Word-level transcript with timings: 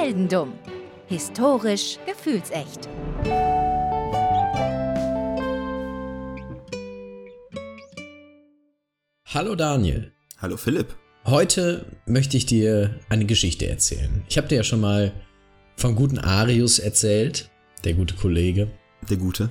Heldendumm. 0.00 0.54
Historisch 1.08 1.98
gefühlsecht. 2.06 2.88
Hallo 9.26 9.54
Daniel. 9.54 10.12
Hallo 10.38 10.56
Philipp. 10.56 10.96
Heute 11.26 11.84
möchte 12.06 12.38
ich 12.38 12.46
dir 12.46 12.98
eine 13.10 13.26
Geschichte 13.26 13.68
erzählen. 13.68 14.22
Ich 14.26 14.38
habe 14.38 14.48
dir 14.48 14.56
ja 14.56 14.64
schon 14.64 14.80
mal 14.80 15.12
vom 15.76 15.94
guten 15.96 16.18
Arius 16.18 16.78
erzählt, 16.78 17.50
der 17.84 17.92
gute 17.92 18.14
Kollege. 18.14 18.68
Der 19.10 19.18
gute. 19.18 19.50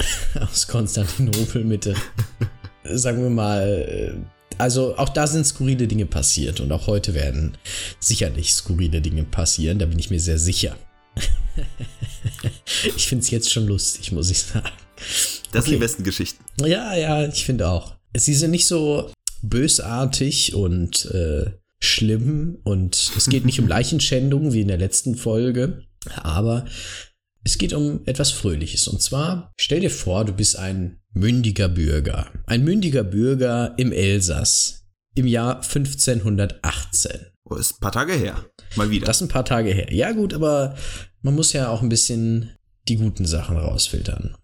Aus 0.40 0.66
Konstantinopel 0.66 1.62
Mitte. 1.62 1.94
Sagen 2.82 3.22
wir 3.22 3.30
mal, 3.30 4.26
also 4.58 4.96
auch 4.96 5.08
da 5.08 5.26
sind 5.26 5.46
skurrile 5.46 5.86
Dinge 5.86 6.06
passiert 6.06 6.60
und 6.60 6.70
auch 6.72 6.86
heute 6.86 7.14
werden 7.14 7.56
sicherlich 8.00 8.54
skurrile 8.54 9.00
Dinge 9.00 9.24
passieren, 9.24 9.78
da 9.78 9.86
bin 9.86 9.98
ich 9.98 10.10
mir 10.10 10.20
sehr 10.20 10.38
sicher. 10.38 10.76
ich 12.96 13.06
finde 13.06 13.24
es 13.24 13.30
jetzt 13.30 13.52
schon 13.52 13.66
lustig, 13.66 14.12
muss 14.12 14.30
ich 14.30 14.38
sagen. 14.38 14.70
Das 15.52 15.62
okay. 15.62 15.62
sind 15.62 15.72
die 15.72 15.76
besten 15.76 16.04
Geschichten. 16.04 16.44
Ja, 16.64 16.94
ja, 16.94 17.26
ich 17.26 17.44
finde 17.44 17.68
auch. 17.68 17.96
Sie 18.16 18.34
sind 18.34 18.50
nicht 18.50 18.66
so 18.66 19.10
bösartig 19.42 20.54
und 20.54 21.06
äh, 21.06 21.52
schlimm 21.80 22.58
und 22.64 23.12
es 23.16 23.28
geht 23.28 23.44
nicht 23.44 23.60
um 23.60 23.68
Leichenschändung 23.68 24.52
wie 24.52 24.62
in 24.62 24.68
der 24.68 24.78
letzten 24.78 25.14
Folge, 25.14 25.84
aber 26.16 26.66
es 27.44 27.58
geht 27.58 27.72
um 27.72 28.00
etwas 28.04 28.30
Fröhliches. 28.30 28.88
Und 28.88 29.00
zwar, 29.00 29.52
stell 29.56 29.80
dir 29.80 29.90
vor, 29.90 30.24
du 30.24 30.32
bist 30.32 30.56
ein 30.56 30.97
mündiger 31.12 31.68
Bürger. 31.68 32.30
Ein 32.46 32.64
mündiger 32.64 33.04
Bürger 33.04 33.74
im 33.76 33.92
Elsass 33.92 34.84
im 35.14 35.26
Jahr 35.26 35.56
1518. 35.56 37.26
Oh, 37.44 37.56
ist 37.56 37.72
ein 37.72 37.80
paar 37.80 37.92
Tage 37.92 38.12
her. 38.12 38.44
Mal 38.76 38.90
wieder. 38.90 39.06
Das 39.06 39.16
ist 39.16 39.22
ein 39.22 39.28
paar 39.28 39.44
Tage 39.44 39.70
her. 39.70 39.92
Ja, 39.92 40.12
gut, 40.12 40.34
aber 40.34 40.76
man 41.22 41.34
muss 41.34 41.52
ja 41.52 41.68
auch 41.68 41.82
ein 41.82 41.88
bisschen 41.88 42.50
die 42.88 42.96
guten 42.96 43.26
Sachen 43.26 43.56
rausfiltern. 43.56 44.36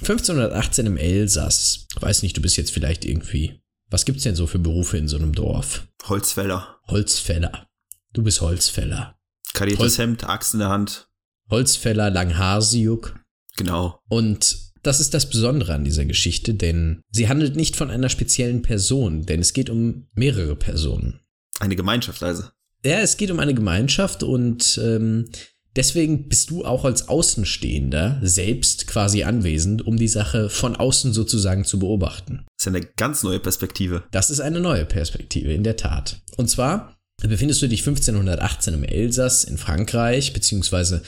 1518 0.00 0.86
im 0.86 0.96
Elsass. 0.96 1.86
Weiß 2.00 2.22
nicht, 2.22 2.36
du 2.36 2.42
bist 2.42 2.56
jetzt 2.56 2.72
vielleicht 2.72 3.04
irgendwie. 3.04 3.60
Was 3.90 4.04
gibt's 4.04 4.22
denn 4.22 4.34
so 4.34 4.46
für 4.46 4.58
Berufe 4.58 4.96
in 4.96 5.08
so 5.08 5.16
einem 5.16 5.34
Dorf? 5.34 5.86
Holzfäller. 6.04 6.78
Holzfäller. 6.88 7.66
Du 8.12 8.22
bist 8.22 8.40
Holzfäller. 8.40 9.16
Kariertes 9.54 9.80
Holz 9.80 9.98
Hemd, 9.98 10.24
Axt 10.28 10.54
in 10.54 10.60
der 10.60 10.70
Hand. 10.70 11.08
Holzfäller, 11.50 12.10
Langhaarsiuk. 12.10 13.20
Genau. 13.56 14.00
Und 14.08 14.71
das 14.82 15.00
ist 15.00 15.14
das 15.14 15.28
Besondere 15.28 15.74
an 15.74 15.84
dieser 15.84 16.04
Geschichte, 16.04 16.54
denn 16.54 17.02
sie 17.10 17.28
handelt 17.28 17.56
nicht 17.56 17.76
von 17.76 17.90
einer 17.90 18.08
speziellen 18.08 18.62
Person, 18.62 19.26
denn 19.26 19.40
es 19.40 19.52
geht 19.52 19.70
um 19.70 20.06
mehrere 20.14 20.56
Personen. 20.56 21.20
Eine 21.60 21.76
Gemeinschaft 21.76 22.22
also. 22.22 22.44
Ja, 22.84 22.98
es 23.00 23.16
geht 23.16 23.30
um 23.30 23.38
eine 23.38 23.54
Gemeinschaft 23.54 24.24
und 24.24 24.80
ähm, 24.82 25.28
deswegen 25.76 26.28
bist 26.28 26.50
du 26.50 26.64
auch 26.64 26.84
als 26.84 27.08
Außenstehender 27.08 28.18
selbst 28.22 28.88
quasi 28.88 29.22
anwesend, 29.22 29.86
um 29.86 29.96
die 29.96 30.08
Sache 30.08 30.50
von 30.50 30.74
außen 30.74 31.12
sozusagen 31.12 31.64
zu 31.64 31.78
beobachten. 31.78 32.44
Das 32.58 32.66
ist 32.66 32.74
eine 32.74 32.86
ganz 32.96 33.22
neue 33.22 33.38
Perspektive. 33.38 34.02
Das 34.10 34.30
ist 34.30 34.40
eine 34.40 34.58
neue 34.58 34.84
Perspektive, 34.84 35.52
in 35.52 35.62
der 35.62 35.76
Tat. 35.76 36.22
Und 36.36 36.50
zwar 36.50 36.98
befindest 37.28 37.62
du 37.62 37.68
dich 37.68 37.86
1518 37.86 38.74
im 38.74 38.82
Elsass 38.84 39.44
in 39.44 39.58
Frankreich, 39.58 40.32
beziehungsweise 40.32 41.02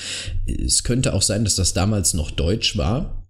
es 0.46 0.84
könnte 0.84 1.12
auch 1.12 1.22
sein, 1.22 1.42
dass 1.42 1.56
das 1.56 1.72
damals 1.72 2.14
noch 2.14 2.30
Deutsch 2.30 2.76
war. 2.76 3.23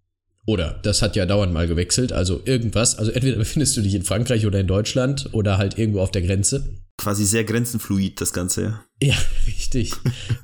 Oder 0.47 0.79
das 0.83 1.01
hat 1.01 1.17
ja 1.17 1.25
dauernd 1.25 1.53
mal 1.53 1.67
gewechselt, 1.67 2.13
also 2.13 2.41
irgendwas. 2.45 2.99
Also 2.99 3.11
entweder 3.11 3.37
befindest 3.39 3.77
du 3.77 3.83
dich 3.83 3.95
in 3.95 4.03
Frankreich 4.03 4.47
oder 4.47 4.61
in 4.61 4.67
Deutschland 4.67 5.31
oder 5.33 5.59
halt 5.59 5.79
irgendwo 5.79 6.01
auf 6.01 6.11
der 6.11 6.23
Grenze. 6.23 6.75
Quasi 6.97 7.25
sehr 7.25 7.45
grenzenfluid, 7.45 8.21
das 8.21 8.33
Ganze, 8.33 8.63
ja. 8.63 8.85
Ja, 9.03 9.15
richtig. 9.47 9.93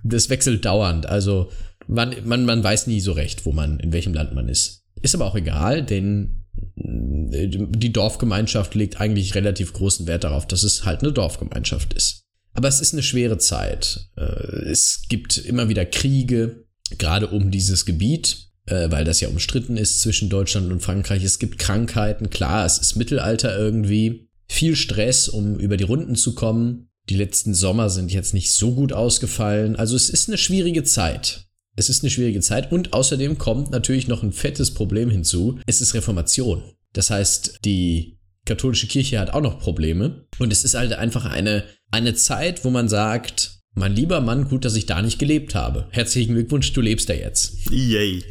das 0.02 0.30
wechselt 0.30 0.64
dauernd. 0.64 1.06
Also 1.06 1.50
man, 1.86 2.14
man, 2.24 2.44
man 2.44 2.64
weiß 2.64 2.86
nie 2.86 3.00
so 3.00 3.12
recht, 3.12 3.44
wo 3.46 3.52
man, 3.52 3.78
in 3.80 3.92
welchem 3.92 4.14
Land 4.14 4.34
man 4.34 4.48
ist. 4.48 4.84
Ist 5.02 5.14
aber 5.14 5.26
auch 5.26 5.36
egal, 5.36 5.84
denn 5.84 6.44
äh, 6.76 7.48
die 7.48 7.92
Dorfgemeinschaft 7.92 8.74
legt 8.74 9.00
eigentlich 9.00 9.34
relativ 9.34 9.72
großen 9.72 10.06
Wert 10.06 10.24
darauf, 10.24 10.46
dass 10.46 10.62
es 10.62 10.84
halt 10.84 11.02
eine 11.02 11.12
Dorfgemeinschaft 11.12 11.94
ist. 11.94 12.24
Aber 12.52 12.68
es 12.68 12.80
ist 12.80 12.94
eine 12.94 13.02
schwere 13.02 13.38
Zeit. 13.38 14.08
Äh, 14.16 14.70
es 14.70 15.02
gibt 15.08 15.38
immer 15.38 15.68
wieder 15.68 15.84
Kriege, 15.84 16.64
gerade 16.98 17.28
um 17.28 17.50
dieses 17.50 17.86
Gebiet 17.86 18.49
äh, 18.66 18.90
weil 18.90 19.04
das 19.04 19.20
ja 19.20 19.28
umstritten 19.28 19.76
ist 19.76 20.00
zwischen 20.00 20.28
Deutschland 20.28 20.70
und 20.70 20.82
Frankreich. 20.82 21.24
Es 21.24 21.38
gibt 21.38 21.58
Krankheiten, 21.58 22.30
klar, 22.30 22.66
es 22.66 22.78
ist 22.78 22.96
Mittelalter 22.96 23.56
irgendwie. 23.56 24.28
Viel 24.48 24.76
Stress, 24.76 25.28
um 25.28 25.58
über 25.58 25.76
die 25.76 25.84
Runden 25.84 26.16
zu 26.16 26.34
kommen. 26.34 26.88
Die 27.08 27.16
letzten 27.16 27.54
Sommer 27.54 27.90
sind 27.90 28.12
jetzt 28.12 28.34
nicht 28.34 28.52
so 28.52 28.72
gut 28.72 28.92
ausgefallen. 28.92 29.76
Also 29.76 29.96
es 29.96 30.10
ist 30.10 30.28
eine 30.28 30.38
schwierige 30.38 30.84
Zeit. 30.84 31.46
Es 31.76 31.88
ist 31.88 32.02
eine 32.02 32.10
schwierige 32.10 32.40
Zeit 32.40 32.72
und 32.72 32.92
außerdem 32.92 33.38
kommt 33.38 33.70
natürlich 33.70 34.08
noch 34.08 34.22
ein 34.22 34.32
fettes 34.32 34.74
Problem 34.74 35.08
hinzu. 35.10 35.58
Es 35.66 35.80
ist 35.80 35.94
Reformation. 35.94 36.62
Das 36.92 37.10
heißt, 37.10 37.60
die 37.64 38.18
katholische 38.44 38.88
Kirche 38.88 39.20
hat 39.20 39.32
auch 39.32 39.40
noch 39.40 39.60
Probleme 39.60 40.26
und 40.38 40.52
es 40.52 40.64
ist 40.64 40.74
halt 40.74 40.92
einfach 40.92 41.24
eine, 41.24 41.64
eine 41.90 42.14
Zeit, 42.14 42.64
wo 42.64 42.70
man 42.70 42.88
sagt, 42.88 43.59
mein 43.74 43.94
lieber 43.94 44.20
Mann, 44.20 44.48
gut, 44.48 44.64
dass 44.64 44.74
ich 44.74 44.86
da 44.86 45.00
nicht 45.02 45.18
gelebt 45.18 45.54
habe. 45.54 45.86
Herzlichen 45.90 46.34
Glückwunsch, 46.34 46.72
du 46.72 46.80
lebst 46.80 47.08
da 47.08 47.14
jetzt. 47.14 47.70
Yay. 47.70 48.24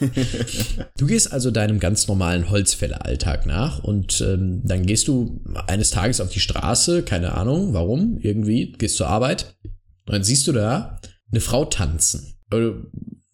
du 0.98 1.06
gehst 1.06 1.32
also 1.32 1.50
deinem 1.50 1.78
ganz 1.78 2.06
normalen 2.08 2.50
Holzfälleralltag 2.50 3.46
nach 3.46 3.82
und 3.82 4.20
ähm, 4.20 4.62
dann 4.64 4.84
gehst 4.86 5.08
du 5.08 5.40
eines 5.66 5.90
Tages 5.90 6.20
auf 6.20 6.30
die 6.30 6.40
Straße, 6.40 7.02
keine 7.02 7.32
Ahnung, 7.32 7.72
warum, 7.72 8.18
irgendwie, 8.18 8.72
gehst 8.72 8.96
zur 8.96 9.08
Arbeit 9.08 9.56
und 10.06 10.12
dann 10.12 10.24
siehst 10.24 10.46
du 10.46 10.52
da 10.52 11.00
eine 11.30 11.40
Frau 11.40 11.64
tanzen. 11.64 12.34
Du 12.50 12.86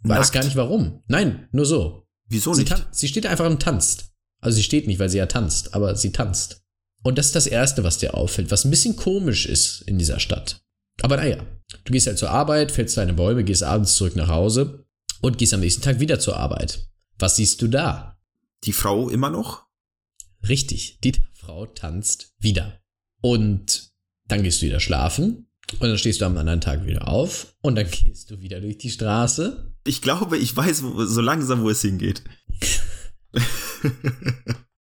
weißt 0.03 0.33
gar 0.33 0.45
nicht 0.45 0.57
warum. 0.57 1.03
Nein, 1.09 1.49
nur 1.53 1.67
so. 1.67 2.07
Wieso 2.29 2.55
sie 2.55 2.63
nicht? 2.63 2.87
Sie 2.93 3.09
steht 3.09 3.27
einfach 3.27 3.47
und 3.47 3.61
tanzt. 3.61 4.13
Also 4.41 4.57
sie 4.57 4.63
steht 4.63 4.87
nicht, 4.87 4.99
weil 4.99 5.11
sie 5.11 5.19
ja 5.19 5.27
tanzt, 5.27 5.75
aber 5.75 5.97
sie 5.97 6.13
tanzt. 6.13 6.60
Und 7.03 7.19
das 7.19 7.27
ist 7.27 7.37
das 7.37 7.47
Erste, 7.47 7.83
was 7.85 7.99
dir 7.99 8.15
auffällt, 8.15 8.51
was 8.51 8.65
ein 8.65 8.71
bisschen 8.71 8.97
komisch 8.97 9.47
ist 9.47 9.83
in 9.83 9.99
dieser 9.99 10.21
Stadt. 10.21 10.63
Aber 11.03 11.17
naja, 11.17 11.39
du 11.85 11.93
gehst 11.93 12.07
halt 12.07 12.19
zur 12.19 12.31
Arbeit, 12.31 12.73
fällst 12.73 12.97
deine 12.97 13.15
Bäume, 13.15 13.45
gehst 13.45 13.63
abends 13.63 13.95
zurück 13.95 14.17
nach 14.17 14.29
Hause 14.29 14.87
und 15.21 15.39
gehst 15.39 15.55
am 15.55 15.61
nächsten 15.61 15.83
Tag 15.83 16.01
wieder 16.01 16.21
zur 16.21 16.37
Arbeit. 16.37 16.87
Was 17.19 17.37
siehst 17.37 17.63
du 17.63 17.69
da? 17.69 18.19
Die 18.65 18.73
Frau 18.73 19.09
immer 19.09 19.31
noch? 19.31 19.67
Richtig, 20.49 20.99
die 21.03 21.15
Frau 21.35 21.67
tanzt 21.67 22.35
wieder. 22.39 22.81
Und 23.23 23.91
dann 24.29 24.43
gehst 24.43 24.61
du 24.63 24.67
wieder 24.67 24.81
schlafen 24.81 25.49
und 25.73 25.83
dann 25.89 25.99
stehst 25.99 26.21
du 26.21 26.25
am 26.25 26.37
anderen 26.37 26.61
Tag 26.61 26.85
wieder 26.87 27.09
auf 27.09 27.55
und 27.63 27.77
dann 27.77 27.91
gehst 27.91 28.31
du 28.31 28.41
wieder 28.41 28.61
durch 28.61 28.79
die 28.79 28.91
Straße. 28.91 29.73
Ich 29.87 30.03
glaube, 30.03 30.37
ich 30.39 30.55
weiß 30.55 30.79
so 30.79 31.21
langsam, 31.21 31.63
wo 31.63 31.71
es 31.71 31.81
hingeht. 31.81 32.23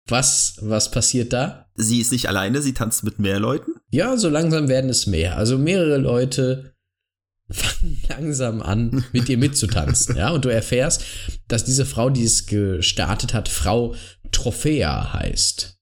Was, 0.06 0.56
was 0.60 0.90
passiert 0.90 1.32
da? 1.32 1.66
Sie 1.76 2.00
ist 2.00 2.12
nicht 2.12 2.28
alleine, 2.28 2.60
sie 2.60 2.74
tanzt 2.74 3.04
mit 3.04 3.18
mehr 3.18 3.40
Leuten? 3.40 3.72
Ja, 3.90 4.16
so 4.16 4.28
langsam 4.28 4.68
werden 4.68 4.90
es 4.90 5.06
mehr. 5.06 5.36
Also 5.36 5.58
mehrere 5.58 5.96
Leute 5.96 6.74
fangen 7.50 8.02
langsam 8.08 8.62
an, 8.62 9.04
mit 9.12 9.28
dir 9.28 9.38
mitzutanzen. 9.38 10.16
ja, 10.18 10.30
und 10.30 10.44
du 10.44 10.50
erfährst, 10.50 11.04
dass 11.48 11.64
diese 11.64 11.86
Frau, 11.86 12.10
die 12.10 12.24
es 12.24 12.46
gestartet 12.46 13.34
hat, 13.34 13.48
Frau 13.48 13.94
Trophäa 14.30 15.12
heißt. 15.14 15.78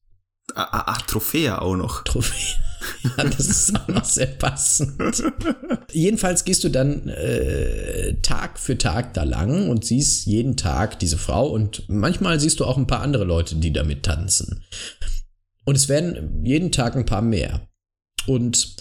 Ach, 0.55 0.73
ah, 0.73 0.93
ah, 0.93 0.99
Trophäa 1.07 1.59
auch 1.59 1.77
noch. 1.77 2.05
Trophäa. 2.05 2.59
Ja, 3.17 3.25
das 3.25 3.47
ist 3.49 3.79
auch 3.79 3.89
noch 3.89 4.05
sehr 4.05 4.27
passend. 4.27 5.23
Jedenfalls 5.93 6.45
gehst 6.45 6.65
du 6.65 6.69
dann 6.69 7.09
äh, 7.09 8.15
Tag 8.23 8.59
für 8.59 8.79
Tag 8.79 9.15
da 9.15 9.25
lang 9.25 9.69
und 9.69 9.85
siehst 9.85 10.27
jeden 10.27 10.57
Tag 10.57 10.99
diese 10.99 11.19
Frau 11.19 11.49
und 11.49 11.89
manchmal 11.89 12.41
siehst 12.41 12.61
du 12.61 12.65
auch 12.65 12.77
ein 12.77 12.87
paar 12.87 13.01
andere 13.01 13.25
Leute, 13.25 13.57
die 13.57 13.73
damit 13.73 14.05
tanzen. 14.05 14.65
Und 15.65 15.77
es 15.77 15.89
werden 15.89 16.45
jeden 16.45 16.73
Tag 16.73 16.97
ein 16.97 17.07
paar 17.07 17.23
mehr. 17.23 17.69
Und 18.27 18.77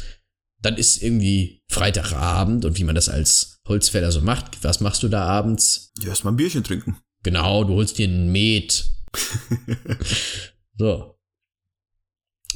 dann 0.61 0.77
ist 0.77 1.01
irgendwie 1.01 1.63
Freitagabend 1.69 2.65
und 2.65 2.77
wie 2.77 2.83
man 2.83 2.95
das 2.95 3.09
als 3.09 3.59
Holzfäller 3.67 4.11
so 4.11 4.21
macht. 4.21 4.63
Was 4.63 4.79
machst 4.79 5.03
du 5.03 5.07
da 5.07 5.23
abends? 5.23 5.91
Ja, 6.01 6.09
erstmal 6.09 6.33
ein 6.33 6.37
Bierchen 6.37 6.63
trinken. 6.63 6.97
Genau, 7.23 7.63
du 7.63 7.75
holst 7.75 7.97
dir 7.97 8.07
ein 8.07 8.31
Met. 8.31 8.89
so. 10.77 11.15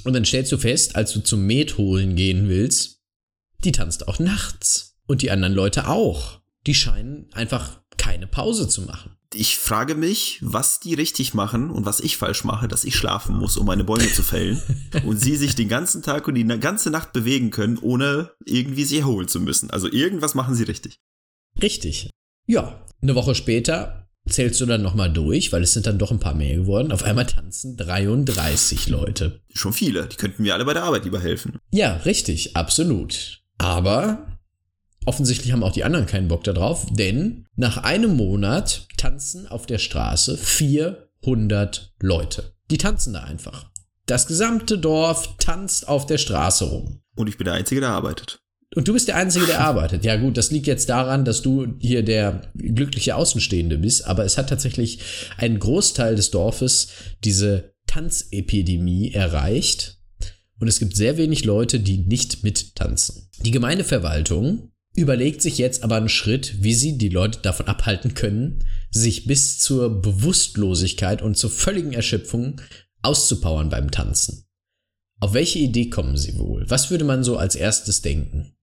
Und 0.04 0.14
dann 0.14 0.26
stellst 0.26 0.52
du 0.52 0.58
fest, 0.58 0.96
als 0.96 1.14
du 1.14 1.22
zum 1.22 1.46
Met 1.46 1.78
holen 1.78 2.16
gehen 2.16 2.50
willst, 2.50 3.02
die 3.64 3.72
tanzt 3.72 4.08
auch 4.08 4.20
nachts. 4.20 4.98
Und 5.08 5.22
die 5.22 5.32
anderen 5.32 5.54
Leute 5.54 5.88
auch. 5.88 6.42
Die 6.66 6.76
scheinen 6.76 7.30
einfach 7.34 7.82
keine 7.98 8.28
Pause 8.28 8.68
zu 8.68 8.82
machen. 8.82 9.18
Ich 9.34 9.58
frage 9.58 9.96
mich, 9.96 10.40
was 10.42 10.80
die 10.80 10.94
richtig 10.94 11.34
machen 11.34 11.70
und 11.70 11.86
was 11.86 12.00
ich 12.00 12.18
falsch 12.18 12.44
mache, 12.44 12.68
dass 12.68 12.84
ich 12.84 12.96
schlafen 12.96 13.36
muss, 13.36 13.58
um 13.58 13.66
meine 13.66 13.84
Bäume 13.84 14.12
zu 14.12 14.24
fällen. 14.24 14.62
und 15.06 15.18
sie 15.18 15.36
sich 15.36 15.56
den 15.56 15.70
ganzen 15.70 16.02
Tag 16.02 16.28
und 16.28 16.36
die 16.36 16.46
ganze 16.46 16.90
Nacht 16.90 17.14
bewegen 17.14 17.52
können, 17.52 17.78
ohne 17.78 18.32
irgendwie 18.46 18.86
sie 18.86 19.00
erholen 19.00 19.28
zu 19.28 19.40
müssen. 19.40 19.70
Also 19.72 19.92
irgendwas 19.92 20.36
machen 20.36 20.56
sie 20.56 20.64
richtig. 20.64 21.00
Richtig. 21.62 22.10
Ja, 22.48 22.86
eine 23.02 23.16
Woche 23.16 23.36
später 23.36 24.05
zählst 24.27 24.60
du 24.60 24.66
dann 24.66 24.81
nochmal 24.81 25.12
durch, 25.12 25.51
weil 25.51 25.63
es 25.63 25.74
sind 25.74 25.86
dann 25.86 26.00
doch 26.00 26.12
ein 26.12 26.19
paar 26.19 26.33
mehr 26.33 26.56
geworden. 26.56 26.92
Auf 26.92 27.04
einmal 27.04 27.25
tanzen 27.25 27.77
33 27.77 28.89
Leute. 28.89 29.42
Schon 29.54 29.74
viele. 29.74 30.07
Die 30.07 30.18
könnten 30.18 30.44
mir 30.44 30.54
alle 30.54 30.66
bei 30.66 30.74
der 30.74 30.83
Arbeit 30.83 31.06
lieber 31.06 31.19
helfen. 31.19 31.60
Ja, 31.72 31.98
richtig, 31.98 32.56
absolut. 32.56 33.42
Aber 33.57 34.25
offensichtlich 35.06 35.51
haben 35.51 35.63
auch 35.63 35.72
die 35.72 35.83
anderen 35.83 36.07
keinen 36.07 36.27
Bock 36.27 36.44
darauf, 36.44 36.88
denn 36.92 37.45
nach 37.56 37.77
einem 37.77 38.16
Monat 38.16 38.88
tanzen 38.98 39.48
auf 39.48 39.66
der 39.66 39.77
Straße 39.77 40.38
400 40.38 41.94
Leute. 42.01 42.56
Die 42.72 42.77
tanzen 42.77 43.13
da 43.13 43.24
einfach. 43.24 43.69
Das 44.07 44.27
gesamte 44.27 44.77
Dorf 44.77 45.38
tanzt 45.38 45.88
auf 45.88 46.06
der 46.06 46.18
Straße 46.18 46.66
rum. 46.66 47.01
Und 47.16 47.27
ich 47.27 47.38
bin 47.38 47.45
der 47.45 47.54
Einzige, 47.54 47.81
der 47.81 47.92
arbeitet. 47.92 48.39
Und 48.74 48.88
du 48.88 48.94
bist 48.94 49.08
der 49.08 49.16
Einzige, 49.16 49.46
der 49.46 49.62
arbeitet. 49.62 50.04
Ja 50.04 50.18
gut, 50.18 50.38
das 50.38 50.52
liegt 50.52 50.68
jetzt 50.68 50.90
daran, 50.90 51.24
dass 51.24 51.42
du 51.42 51.76
hier 51.80 52.04
der 52.04 52.52
glückliche 52.56 53.16
Außenstehende 53.16 53.78
bist, 53.78 54.06
aber 54.06 54.26
es 54.26 54.38
hat 54.38 54.50
tatsächlich 54.50 55.00
einen 55.38 55.60
Großteil 55.60 56.16
des 56.16 56.32
Dorfes 56.32 56.88
diese 57.24 57.76
Tanzepidemie 57.88 59.12
erreicht. 59.12 60.00
Und 60.60 60.68
es 60.68 60.80
gibt 60.80 60.96
sehr 60.96 61.18
wenig 61.18 61.46
Leute, 61.46 61.80
die 61.80 62.00
nicht 62.00 62.44
mittanzen. 62.44 63.30
Die 63.44 63.52
Gemeindeverwaltung 63.52 64.72
überlegt 64.96 65.42
sich 65.42 65.58
jetzt 65.58 65.84
aber 65.84 65.98
einen 65.98 66.10
Schritt, 66.10 66.64
wie 66.64 66.74
sie 66.74 66.98
die 66.98 67.10
Leute 67.10 67.40
davon 67.42 67.68
abhalten 67.68 68.14
können, 68.14 68.64
sich 68.90 69.26
bis 69.26 69.60
zur 69.60 70.02
Bewusstlosigkeit 70.02 71.22
und 71.22 71.38
zur 71.38 71.50
völligen 71.50 71.94
Erschöpfung 71.94 72.62
auszupowern 73.02 73.70
beim 73.70 73.92
Tanzen. 73.92 74.46
Auf 75.20 75.34
welche 75.34 75.60
Idee 75.60 75.90
kommen 75.90 76.18
sie 76.18 76.38
wohl? 76.38 76.66
Was 76.70 76.90
würde 76.90 77.06
man 77.06 77.24
so 77.24 77.38
als 77.38 77.56
erstes 77.56 78.02
denken? 78.02 78.55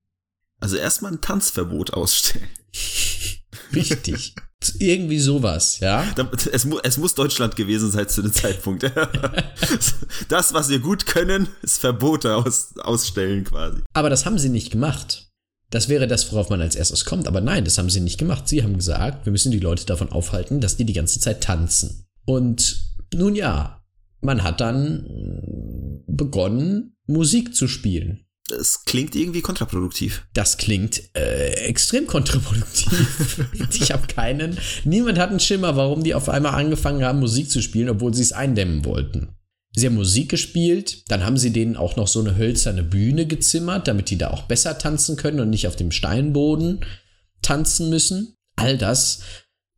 Also 0.62 0.76
erstmal 0.76 1.12
ein 1.12 1.20
Tanzverbot 1.20 1.92
ausstellen. 1.92 2.46
Richtig. 3.74 4.34
Irgendwie 4.78 5.18
sowas, 5.18 5.80
ja. 5.80 6.04
Es, 6.52 6.64
mu 6.64 6.78
es 6.84 6.96
muss 6.98 7.16
Deutschland 7.16 7.56
gewesen 7.56 7.90
sein 7.90 8.08
zu 8.08 8.22
dem 8.22 8.32
Zeitpunkt. 8.32 8.84
das, 10.28 10.54
was 10.54 10.68
wir 10.68 10.78
gut 10.78 11.06
können, 11.06 11.48
ist 11.62 11.78
Verbote 11.80 12.36
aus 12.36 12.74
ausstellen 12.78 13.42
quasi. 13.42 13.82
Aber 13.92 14.08
das 14.08 14.24
haben 14.24 14.38
sie 14.38 14.50
nicht 14.50 14.70
gemacht. 14.70 15.30
Das 15.70 15.88
wäre 15.88 16.06
das, 16.06 16.30
worauf 16.30 16.48
man 16.48 16.60
als 16.60 16.76
erstes 16.76 17.04
kommt. 17.04 17.26
Aber 17.26 17.40
nein, 17.40 17.64
das 17.64 17.78
haben 17.78 17.90
sie 17.90 18.00
nicht 18.00 18.18
gemacht. 18.18 18.46
Sie 18.46 18.62
haben 18.62 18.76
gesagt, 18.76 19.26
wir 19.26 19.32
müssen 19.32 19.50
die 19.50 19.58
Leute 19.58 19.84
davon 19.84 20.12
aufhalten, 20.12 20.60
dass 20.60 20.76
die 20.76 20.84
die 20.84 20.92
ganze 20.92 21.18
Zeit 21.18 21.42
tanzen. 21.42 22.06
Und 22.24 22.84
nun 23.12 23.34
ja, 23.34 23.82
man 24.20 24.44
hat 24.44 24.60
dann 24.60 26.04
begonnen, 26.06 26.94
Musik 27.06 27.56
zu 27.56 27.66
spielen. 27.66 28.26
Das 28.48 28.84
klingt 28.84 29.14
irgendwie 29.14 29.40
kontraproduktiv. 29.40 30.26
Das 30.34 30.56
klingt 30.56 31.02
äh, 31.16 31.52
extrem 31.66 32.06
kontraproduktiv. 32.06 33.46
ich 33.72 33.92
habe 33.92 34.06
keinen. 34.08 34.58
Niemand 34.84 35.18
hat 35.18 35.30
einen 35.30 35.40
Schimmer, 35.40 35.76
warum 35.76 36.02
die 36.02 36.14
auf 36.14 36.28
einmal 36.28 36.54
angefangen 36.54 37.04
haben, 37.04 37.20
Musik 37.20 37.50
zu 37.50 37.62
spielen, 37.62 37.88
obwohl 37.88 38.12
sie 38.14 38.22
es 38.22 38.32
eindämmen 38.32 38.84
wollten. 38.84 39.36
Sie 39.74 39.86
haben 39.86 39.94
Musik 39.94 40.28
gespielt, 40.28 41.10
dann 41.10 41.24
haben 41.24 41.38
sie 41.38 41.50
denen 41.50 41.76
auch 41.76 41.96
noch 41.96 42.08
so 42.08 42.20
eine 42.20 42.36
hölzerne 42.36 42.82
Bühne 42.82 43.26
gezimmert, 43.26 43.88
damit 43.88 44.10
die 44.10 44.18
da 44.18 44.28
auch 44.28 44.42
besser 44.42 44.76
tanzen 44.76 45.16
können 45.16 45.40
und 45.40 45.48
nicht 45.48 45.66
auf 45.66 45.76
dem 45.76 45.92
Steinboden 45.92 46.84
tanzen 47.40 47.88
müssen. 47.88 48.34
All 48.56 48.76
das, 48.76 49.22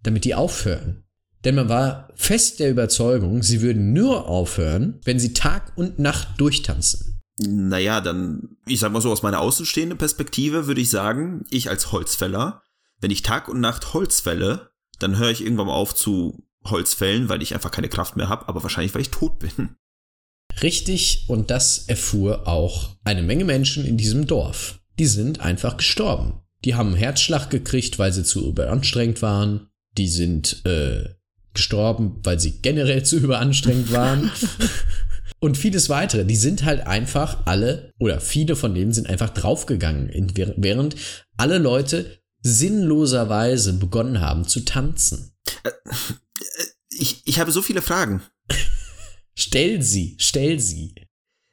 damit 0.02 0.24
die 0.24 0.34
aufhören. 0.34 1.04
Denn 1.44 1.54
man 1.54 1.68
war 1.68 2.08
fest 2.16 2.58
der 2.58 2.70
Überzeugung, 2.70 3.42
sie 3.42 3.60
würden 3.60 3.92
nur 3.92 4.26
aufhören, 4.26 5.00
wenn 5.04 5.20
sie 5.20 5.32
Tag 5.32 5.76
und 5.76 5.98
Nacht 5.98 6.40
durchtanzen. 6.40 7.13
Naja, 7.38 8.00
dann, 8.00 8.56
ich 8.66 8.80
sag 8.80 8.92
mal 8.92 9.00
so, 9.00 9.10
aus 9.10 9.22
meiner 9.22 9.40
außenstehenden 9.40 9.98
Perspektive 9.98 10.66
würde 10.66 10.80
ich 10.80 10.90
sagen, 10.90 11.44
ich 11.50 11.68
als 11.68 11.90
Holzfäller, 11.90 12.62
wenn 13.00 13.10
ich 13.10 13.22
Tag 13.22 13.48
und 13.48 13.60
Nacht 13.60 13.92
Holz 13.92 14.20
fälle, 14.20 14.70
dann 14.98 15.18
höre 15.18 15.30
ich 15.30 15.42
irgendwann 15.42 15.66
mal 15.66 15.74
auf 15.74 15.94
zu 15.94 16.46
Holzfällen, 16.64 17.28
weil 17.28 17.42
ich 17.42 17.54
einfach 17.54 17.70
keine 17.70 17.88
Kraft 17.88 18.16
mehr 18.16 18.28
habe, 18.28 18.48
aber 18.48 18.62
wahrscheinlich, 18.62 18.94
weil 18.94 19.02
ich 19.02 19.10
tot 19.10 19.38
bin. 19.38 19.76
Richtig, 20.62 21.24
und 21.28 21.50
das 21.50 21.88
erfuhr 21.88 22.46
auch 22.46 22.96
eine 23.04 23.22
Menge 23.22 23.44
Menschen 23.44 23.84
in 23.84 23.96
diesem 23.96 24.26
Dorf. 24.26 24.80
Die 24.98 25.06
sind 25.06 25.40
einfach 25.40 25.76
gestorben. 25.76 26.40
Die 26.64 26.76
haben 26.76 26.90
einen 26.90 26.96
Herzschlag 26.96 27.50
gekriegt, 27.50 27.98
weil 27.98 28.12
sie 28.12 28.22
zu 28.22 28.48
überanstrengt 28.48 29.20
waren. 29.20 29.68
Die 29.98 30.08
sind 30.08 30.64
äh, 30.64 31.08
gestorben, 31.52 32.20
weil 32.22 32.38
sie 32.38 32.60
generell 32.62 33.04
zu 33.04 33.16
überanstrengt 33.16 33.92
waren. 33.92 34.30
und 35.40 35.58
vieles 35.58 35.88
weitere. 35.88 36.24
Die 36.24 36.36
sind 36.36 36.64
halt 36.64 36.86
einfach 36.86 37.46
alle, 37.46 37.92
oder 37.98 38.20
viele 38.20 38.56
von 38.56 38.74
denen 38.74 38.92
sind 38.92 39.08
einfach 39.08 39.30
draufgegangen, 39.30 40.10
während 40.56 40.96
alle 41.36 41.58
Leute 41.58 42.18
sinnloserweise 42.40 43.74
begonnen 43.74 44.20
haben 44.20 44.46
zu 44.46 44.64
tanzen. 44.64 45.32
Äh, 45.62 45.70
ich, 46.90 47.22
ich 47.26 47.40
habe 47.40 47.52
so 47.52 47.62
viele 47.62 47.82
Fragen. 47.82 48.22
stell 49.34 49.82
sie, 49.82 50.16
stell 50.18 50.60
sie. 50.60 50.94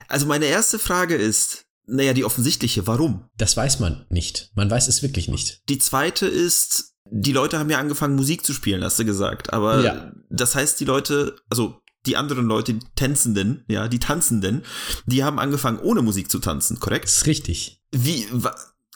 Also 0.08 0.26
meine 0.26 0.46
erste 0.46 0.78
Frage 0.78 1.16
ist, 1.16 1.66
naja, 1.88 2.14
die 2.14 2.26
offensichtliche, 2.26 2.86
warum? 2.88 3.30
Das 3.38 3.58
weiß 3.58 3.80
man 3.80 4.06
nicht. 4.10 4.52
Man 4.56 4.70
weiß 4.70 4.88
es 4.88 5.02
wirklich 5.02 5.28
nicht. 5.28 5.68
Die 5.70 5.80
zweite 5.80 6.28
ist, 6.28 6.96
die 7.10 7.34
Leute 7.34 7.60
haben 7.60 7.70
ja 7.70 7.80
angefangen, 7.80 8.16
Musik 8.16 8.46
zu 8.46 8.54
spielen, 8.54 8.84
hast 8.84 9.00
du 9.00 9.06
gesagt. 9.06 9.52
Aber 9.52 9.84
ja. 9.84 10.12
das 10.30 10.56
heißt, 10.56 10.80
die 10.80 10.86
Leute, 10.86 11.36
also 11.50 11.81
die 12.06 12.18
anderen 12.18 12.46
Leute, 12.46 12.74
die 12.74 12.86
Tänzenden, 12.96 13.64
ja, 13.68 13.88
die 13.88 14.00
Tanzenden, 14.00 14.64
die 15.06 15.24
haben 15.24 15.40
angefangen, 15.40 15.80
ohne 15.80 16.02
Musik 16.02 16.32
zu 16.32 16.40
tanzen, 16.40 16.80
korrekt? 16.80 17.06
Das 17.06 17.18
ist 17.18 17.26
richtig. 17.28 17.82
Wie, 17.92 18.26
wa, 18.32 18.56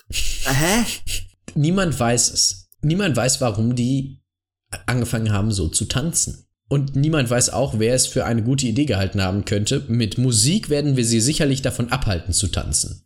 hä? 0.10 0.86
Niemand 1.54 2.00
weiß 2.00 2.31
es. 2.31 2.69
Niemand 2.81 3.16
weiß, 3.16 3.42
warum 3.42 3.75
die 3.75 4.22
angefangen 4.86 5.31
haben, 5.31 5.52
so 5.52 5.69
zu 5.69 5.86
tanzen. 5.86 6.46
Und 6.68 6.96
niemand 6.96 7.30
weiß 7.30 7.52
auch, 7.52 7.78
wer 7.78 7.94
es 7.94 8.07
für 8.07 8.25
eine 8.25 8.44
gute 8.44 8.66
Idee 8.66 8.86
gehalten 8.86 9.22
haben 9.22 9.46
könnte. 9.46 9.86
Mit 9.88 10.18
Musik 10.18 10.69
werden 10.69 10.98
wir 10.98 11.06
sie 11.06 11.22
sicherlich 11.22 11.62
davon 11.62 11.92
abhalten 11.92 12.34
zu 12.34 12.48
tanzen. 12.48 13.04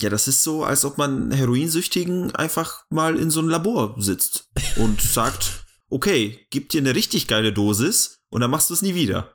Ja, 0.00 0.10
das 0.10 0.28
ist 0.28 0.42
so, 0.42 0.64
als 0.64 0.84
ob 0.84 0.96
man 0.96 1.32
Heroinsüchtigen 1.32 2.34
einfach 2.34 2.84
mal 2.88 3.18
in 3.18 3.30
so 3.30 3.40
ein 3.40 3.48
Labor 3.48 3.96
sitzt 3.98 4.48
und 4.76 5.00
sagt, 5.02 5.64
okay, 5.90 6.46
gib 6.50 6.70
dir 6.70 6.80
eine 6.80 6.94
richtig 6.94 7.26
geile 7.26 7.52
Dosis 7.52 8.17
und 8.30 8.40
dann 8.40 8.50
machst 8.50 8.70
du 8.70 8.74
es 8.74 8.82
nie 8.82 8.94
wieder. 8.94 9.34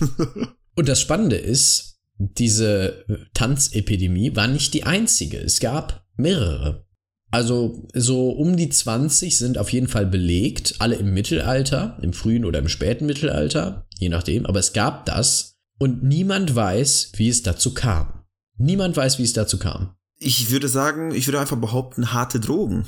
und 0.76 0.88
das 0.88 1.00
Spannende 1.00 1.36
ist, 1.36 2.00
diese 2.18 3.04
Tanzepidemie 3.34 4.36
war 4.36 4.46
nicht 4.46 4.74
die 4.74 4.84
einzige. 4.84 5.38
Es 5.38 5.60
gab 5.60 6.06
mehrere. 6.16 6.86
Also 7.30 7.86
so 7.94 8.30
um 8.30 8.56
die 8.56 8.68
20 8.68 9.38
sind 9.38 9.56
auf 9.56 9.72
jeden 9.72 9.88
Fall 9.88 10.06
belegt, 10.06 10.76
alle 10.80 10.96
im 10.96 11.14
Mittelalter, 11.14 11.98
im 12.02 12.12
frühen 12.12 12.44
oder 12.44 12.58
im 12.58 12.68
späten 12.68 13.06
Mittelalter, 13.06 13.86
je 13.98 14.08
nachdem, 14.08 14.46
aber 14.46 14.58
es 14.58 14.72
gab 14.72 15.06
das 15.06 15.56
und 15.78 16.02
niemand 16.02 16.54
weiß, 16.54 17.12
wie 17.16 17.28
es 17.28 17.42
dazu 17.42 17.72
kam. 17.72 18.24
Niemand 18.58 18.96
weiß, 18.96 19.18
wie 19.18 19.24
es 19.24 19.32
dazu 19.32 19.58
kam. 19.58 19.94
Ich 20.18 20.50
würde 20.50 20.68
sagen, 20.68 21.14
ich 21.14 21.26
würde 21.26 21.40
einfach 21.40 21.56
behaupten, 21.56 22.12
harte 22.12 22.40
Drogen. 22.40 22.86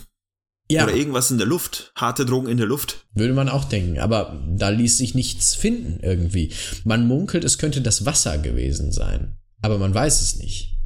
Ja. 0.72 0.84
Oder 0.84 0.94
irgendwas 0.94 1.30
in 1.30 1.36
der 1.36 1.46
Luft. 1.46 1.92
Harte 1.94 2.24
Drogen 2.24 2.48
in 2.48 2.56
der 2.56 2.66
Luft. 2.66 3.06
Würde 3.14 3.34
man 3.34 3.50
auch 3.50 3.64
denken, 3.64 3.98
aber 3.98 4.42
da 4.48 4.70
ließ 4.70 4.96
sich 4.96 5.14
nichts 5.14 5.54
finden 5.54 6.00
irgendwie. 6.02 6.50
Man 6.84 7.06
munkelt, 7.06 7.44
es 7.44 7.58
könnte 7.58 7.82
das 7.82 8.06
Wasser 8.06 8.38
gewesen 8.38 8.90
sein. 8.90 9.36
Aber 9.60 9.76
man 9.76 9.92
weiß 9.92 10.22
es 10.22 10.36
nicht. 10.36 10.78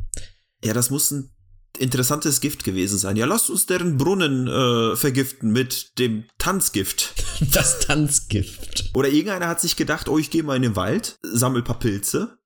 Ja, 0.65 0.73
das 0.73 0.91
muss 0.91 1.13
ein 1.13 1.31
interessantes 1.79 2.41
Gift 2.41 2.65
gewesen 2.65 2.99
sein. 2.99 3.17
Ja, 3.17 3.27
lasst 3.27 3.49
uns 3.49 3.67
deren 3.67 3.97
Brunnen 3.97 4.49
äh, 4.49 4.97
vergiften 4.97 5.53
mit 5.53 5.99
dem 5.99 6.25
Tanzgift. 6.39 7.15
Das 7.53 7.81
Tanzgift. 7.81 8.93
Oder 8.95 9.11
irgendeiner 9.11 9.49
hat 9.49 9.61
sich 9.61 9.77
gedacht, 9.77 10.09
oh, 10.09 10.19
ich 10.19 10.31
gehe 10.31 10.43
mal 10.43 10.57
in 10.57 10.63
den 10.63 10.75
Wald, 10.75 11.19
sammel 11.23 11.63
paar 11.63 11.79
Pilze. 11.79 12.39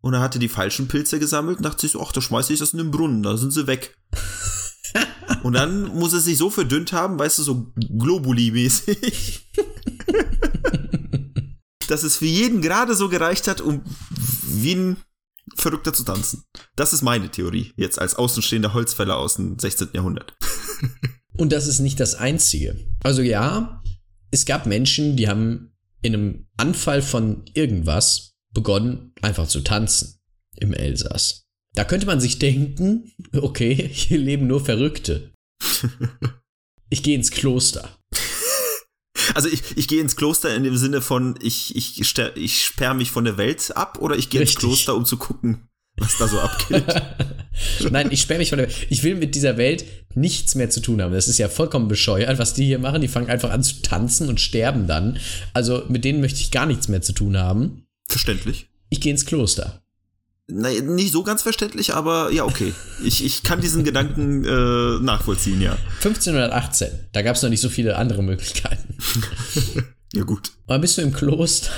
Und 0.00 0.14
er 0.14 0.20
hatte 0.20 0.38
die 0.38 0.48
falschen 0.48 0.88
Pilze 0.88 1.18
gesammelt 1.18 1.58
und 1.58 1.64
dachte 1.64 1.86
sich, 1.86 2.00
ach, 2.00 2.12
da 2.12 2.22
schmeiße 2.22 2.54
ich 2.54 2.58
das 2.58 2.72
in 2.72 2.78
den 2.78 2.90
Brunnen, 2.90 3.22
da 3.22 3.36
sind 3.36 3.52
sie 3.52 3.66
weg. 3.66 3.94
und 5.42 5.54
dann 5.54 5.86
muss 5.94 6.12
es 6.12 6.24
sich 6.24 6.38
so 6.38 6.50
verdünnt 6.50 6.92
haben, 6.92 7.18
weißt 7.18 7.38
du, 7.38 7.42
so 7.42 7.72
Globuli-mäßig. 7.76 9.40
dass 11.88 12.02
es 12.02 12.16
für 12.16 12.26
jeden 12.26 12.62
gerade 12.62 12.94
so 12.94 13.08
gereicht 13.08 13.48
hat, 13.48 13.60
um 13.60 13.82
wie 14.44 14.74
ein 14.74 14.96
verrückter 15.56 15.92
zu 15.92 16.04
tanzen. 16.04 16.44
Das 16.76 16.92
ist 16.92 17.02
meine 17.02 17.30
Theorie, 17.30 17.72
jetzt 17.76 17.98
als 17.98 18.14
außenstehender 18.14 18.72
Holzfäller 18.72 19.18
aus 19.18 19.36
dem 19.36 19.58
16. 19.58 19.88
Jahrhundert. 19.92 20.34
Und 21.36 21.52
das 21.52 21.66
ist 21.66 21.80
nicht 21.80 22.00
das 22.00 22.14
Einzige. 22.14 22.76
Also 23.02 23.22
ja, 23.22 23.82
es 24.30 24.46
gab 24.46 24.66
Menschen, 24.66 25.16
die 25.16 25.28
haben 25.28 25.72
in 26.02 26.14
einem 26.14 26.46
Anfall 26.56 27.02
von 27.02 27.44
irgendwas 27.54 28.34
begonnen, 28.52 29.12
einfach 29.22 29.48
zu 29.48 29.60
tanzen 29.60 30.20
im 30.56 30.72
Elsass. 30.72 31.46
Da 31.74 31.84
könnte 31.84 32.06
man 32.06 32.20
sich 32.20 32.38
denken, 32.38 33.12
okay, 33.34 33.74
hier 33.92 34.18
leben 34.18 34.46
nur 34.46 34.64
Verrückte. 34.64 35.32
Ich 36.90 37.02
gehe 37.02 37.14
ins 37.14 37.30
Kloster. 37.30 37.88
Also 39.32 39.48
ich, 39.48 39.62
ich 39.76 39.88
gehe 39.88 40.02
ins 40.02 40.14
Kloster 40.14 40.54
in 40.54 40.62
dem 40.62 40.76
Sinne 40.76 41.00
von, 41.00 41.36
ich, 41.40 41.74
ich, 41.74 41.98
ich 41.98 42.64
sperre 42.64 42.94
mich 42.94 43.10
von 43.10 43.24
der 43.24 43.38
Welt 43.38 43.74
ab 43.74 43.98
oder 44.02 44.14
ich 44.14 44.28
gehe 44.28 44.42
ins 44.42 44.56
Kloster, 44.56 44.94
um 44.94 45.06
zu 45.06 45.16
gucken, 45.16 45.68
was 45.96 46.18
da 46.18 46.28
so 46.28 46.38
abgeht. 46.38 46.84
Nein, 47.90 48.08
ich 48.10 48.20
sperre 48.20 48.40
mich 48.40 48.50
von 48.50 48.58
der 48.58 48.68
Welt. 48.68 48.86
Ich 48.90 49.02
will 49.02 49.14
mit 49.14 49.34
dieser 49.34 49.56
Welt 49.56 49.86
nichts 50.14 50.54
mehr 50.54 50.68
zu 50.68 50.80
tun 50.80 51.00
haben. 51.00 51.14
Das 51.14 51.28
ist 51.28 51.38
ja 51.38 51.48
vollkommen 51.48 51.88
bescheuert, 51.88 52.38
was 52.38 52.52
die 52.52 52.66
hier 52.66 52.78
machen. 52.78 53.00
Die 53.00 53.08
fangen 53.08 53.30
einfach 53.30 53.50
an 53.50 53.62
zu 53.62 53.80
tanzen 53.80 54.28
und 54.28 54.38
sterben 54.38 54.86
dann. 54.86 55.18
Also 55.54 55.84
mit 55.88 56.04
denen 56.04 56.20
möchte 56.20 56.40
ich 56.40 56.50
gar 56.50 56.66
nichts 56.66 56.88
mehr 56.88 57.00
zu 57.00 57.14
tun 57.14 57.38
haben. 57.38 57.86
Verständlich. 58.10 58.68
Ich 58.90 59.00
gehe 59.00 59.12
ins 59.12 59.24
Kloster. 59.24 59.81
Naja, 60.48 60.82
nicht 60.82 61.12
so 61.12 61.22
ganz 61.22 61.42
verständlich, 61.42 61.94
aber 61.94 62.30
ja, 62.30 62.44
okay. 62.44 62.74
Ich, 63.04 63.24
ich 63.24 63.42
kann 63.42 63.60
diesen 63.60 63.84
Gedanken 63.84 64.44
äh, 64.44 64.98
nachvollziehen, 65.02 65.60
ja. 65.60 65.78
1518, 65.96 66.90
da 67.12 67.22
gab 67.22 67.36
es 67.36 67.42
noch 67.42 67.50
nicht 67.50 67.60
so 67.60 67.68
viele 67.68 67.96
andere 67.96 68.22
Möglichkeiten. 68.22 68.96
ja, 70.12 70.24
gut. 70.24 70.52
Aber 70.66 70.80
bist 70.80 70.98
du 70.98 71.02
im 71.02 71.12
Kloster. 71.12 71.70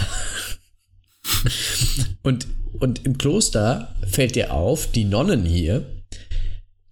und, 2.22 2.46
und 2.80 3.04
im 3.04 3.18
Kloster 3.18 3.94
fällt 4.10 4.34
dir 4.34 4.52
auf, 4.52 4.90
die 4.90 5.04
Nonnen 5.04 5.44
hier, 5.44 5.84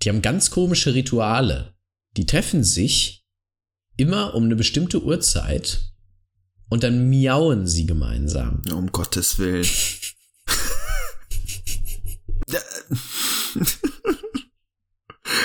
die 0.03 0.09
haben 0.09 0.23
ganz 0.23 0.51
komische 0.51 0.95
Rituale. 0.95 1.75
Die 2.17 2.27
treffen 2.27 2.65
sich 2.65 3.25
immer 3.97 4.35
um 4.35 4.45
eine 4.45 4.57
bestimmte 4.57 5.03
Uhrzeit 5.03 5.93
und 6.69 6.83
dann 6.83 7.09
miauen 7.09 7.67
sie 7.67 7.87
gemeinsam. 7.87 8.63
Um 8.73 8.93
Gottes 8.93 9.39
Willen. 9.39 9.67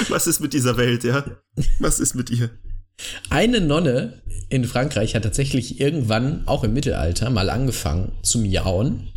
Was 0.10 0.28
ist 0.28 0.40
mit 0.40 0.54
dieser 0.54 0.78
Welt, 0.78 1.04
ja? 1.04 1.26
Was 1.80 2.00
ist 2.00 2.16
mit 2.16 2.30
ihr? 2.30 2.50
Eine 3.30 3.62
Nonne 3.62 4.22
in 4.50 4.66
Frankreich 4.66 5.16
hat 5.16 5.24
tatsächlich 5.24 5.80
irgendwann, 5.80 6.48
auch 6.48 6.64
im 6.64 6.74
Mittelalter, 6.74 7.30
mal 7.30 7.50
angefangen 7.50 8.14
zu 8.24 8.40
miauen. 8.40 9.10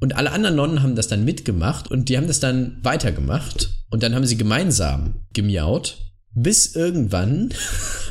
Und 0.00 0.16
alle 0.16 0.32
anderen 0.32 0.56
Nonnen 0.56 0.82
haben 0.82 0.94
das 0.94 1.08
dann 1.08 1.24
mitgemacht 1.24 1.90
und 1.90 2.08
die 2.08 2.16
haben 2.16 2.28
das 2.28 2.40
dann 2.40 2.78
weitergemacht. 2.82 3.70
Und 3.90 4.02
dann 4.02 4.14
haben 4.14 4.26
sie 4.26 4.36
gemeinsam 4.36 5.26
gemiaut, 5.32 5.98
bis 6.34 6.74
irgendwann 6.74 7.52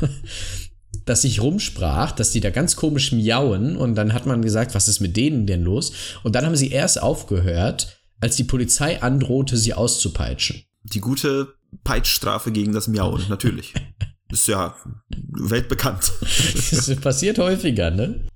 das 1.06 1.22
sich 1.22 1.40
rumsprach, 1.40 2.12
dass 2.12 2.30
die 2.30 2.40
da 2.40 2.50
ganz 2.50 2.76
komisch 2.76 3.12
miauen. 3.12 3.76
Und 3.76 3.94
dann 3.94 4.12
hat 4.12 4.26
man 4.26 4.42
gesagt, 4.42 4.74
was 4.74 4.88
ist 4.88 5.00
mit 5.00 5.16
denen 5.16 5.46
denn 5.46 5.62
los? 5.62 5.92
Und 6.22 6.34
dann 6.34 6.44
haben 6.44 6.56
sie 6.56 6.70
erst 6.70 7.02
aufgehört, 7.02 7.98
als 8.20 8.36
die 8.36 8.44
Polizei 8.44 9.00
androhte, 9.02 9.56
sie 9.56 9.74
auszupeitschen. 9.74 10.64
Die 10.82 11.00
gute 11.00 11.54
Peitschstrafe 11.84 12.52
gegen 12.52 12.72
das 12.72 12.88
Miauen, 12.88 13.24
natürlich. 13.28 13.74
Ist 14.30 14.48
ja 14.48 14.76
weltbekannt. 15.08 16.12
Das 16.70 16.94
passiert 16.96 17.38
häufiger, 17.38 17.90
ne? 17.90 18.26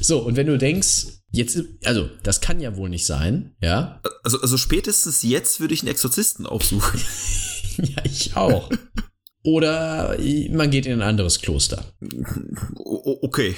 So, 0.00 0.20
und 0.20 0.36
wenn 0.36 0.46
du 0.46 0.58
denkst, 0.58 1.06
jetzt, 1.32 1.58
also, 1.84 2.08
das 2.22 2.40
kann 2.40 2.60
ja 2.60 2.76
wohl 2.76 2.88
nicht 2.88 3.06
sein, 3.06 3.54
ja? 3.60 4.00
Also, 4.22 4.40
also 4.40 4.56
spätestens 4.56 5.22
jetzt 5.22 5.60
würde 5.60 5.74
ich 5.74 5.82
einen 5.82 5.90
Exorzisten 5.90 6.46
aufsuchen. 6.46 7.00
ja, 7.78 8.04
ich 8.04 8.36
auch. 8.36 8.70
Oder 9.42 10.16
man 10.50 10.70
geht 10.70 10.86
in 10.86 10.92
ein 10.92 11.02
anderes 11.02 11.40
Kloster. 11.40 11.84
Okay. 12.76 13.54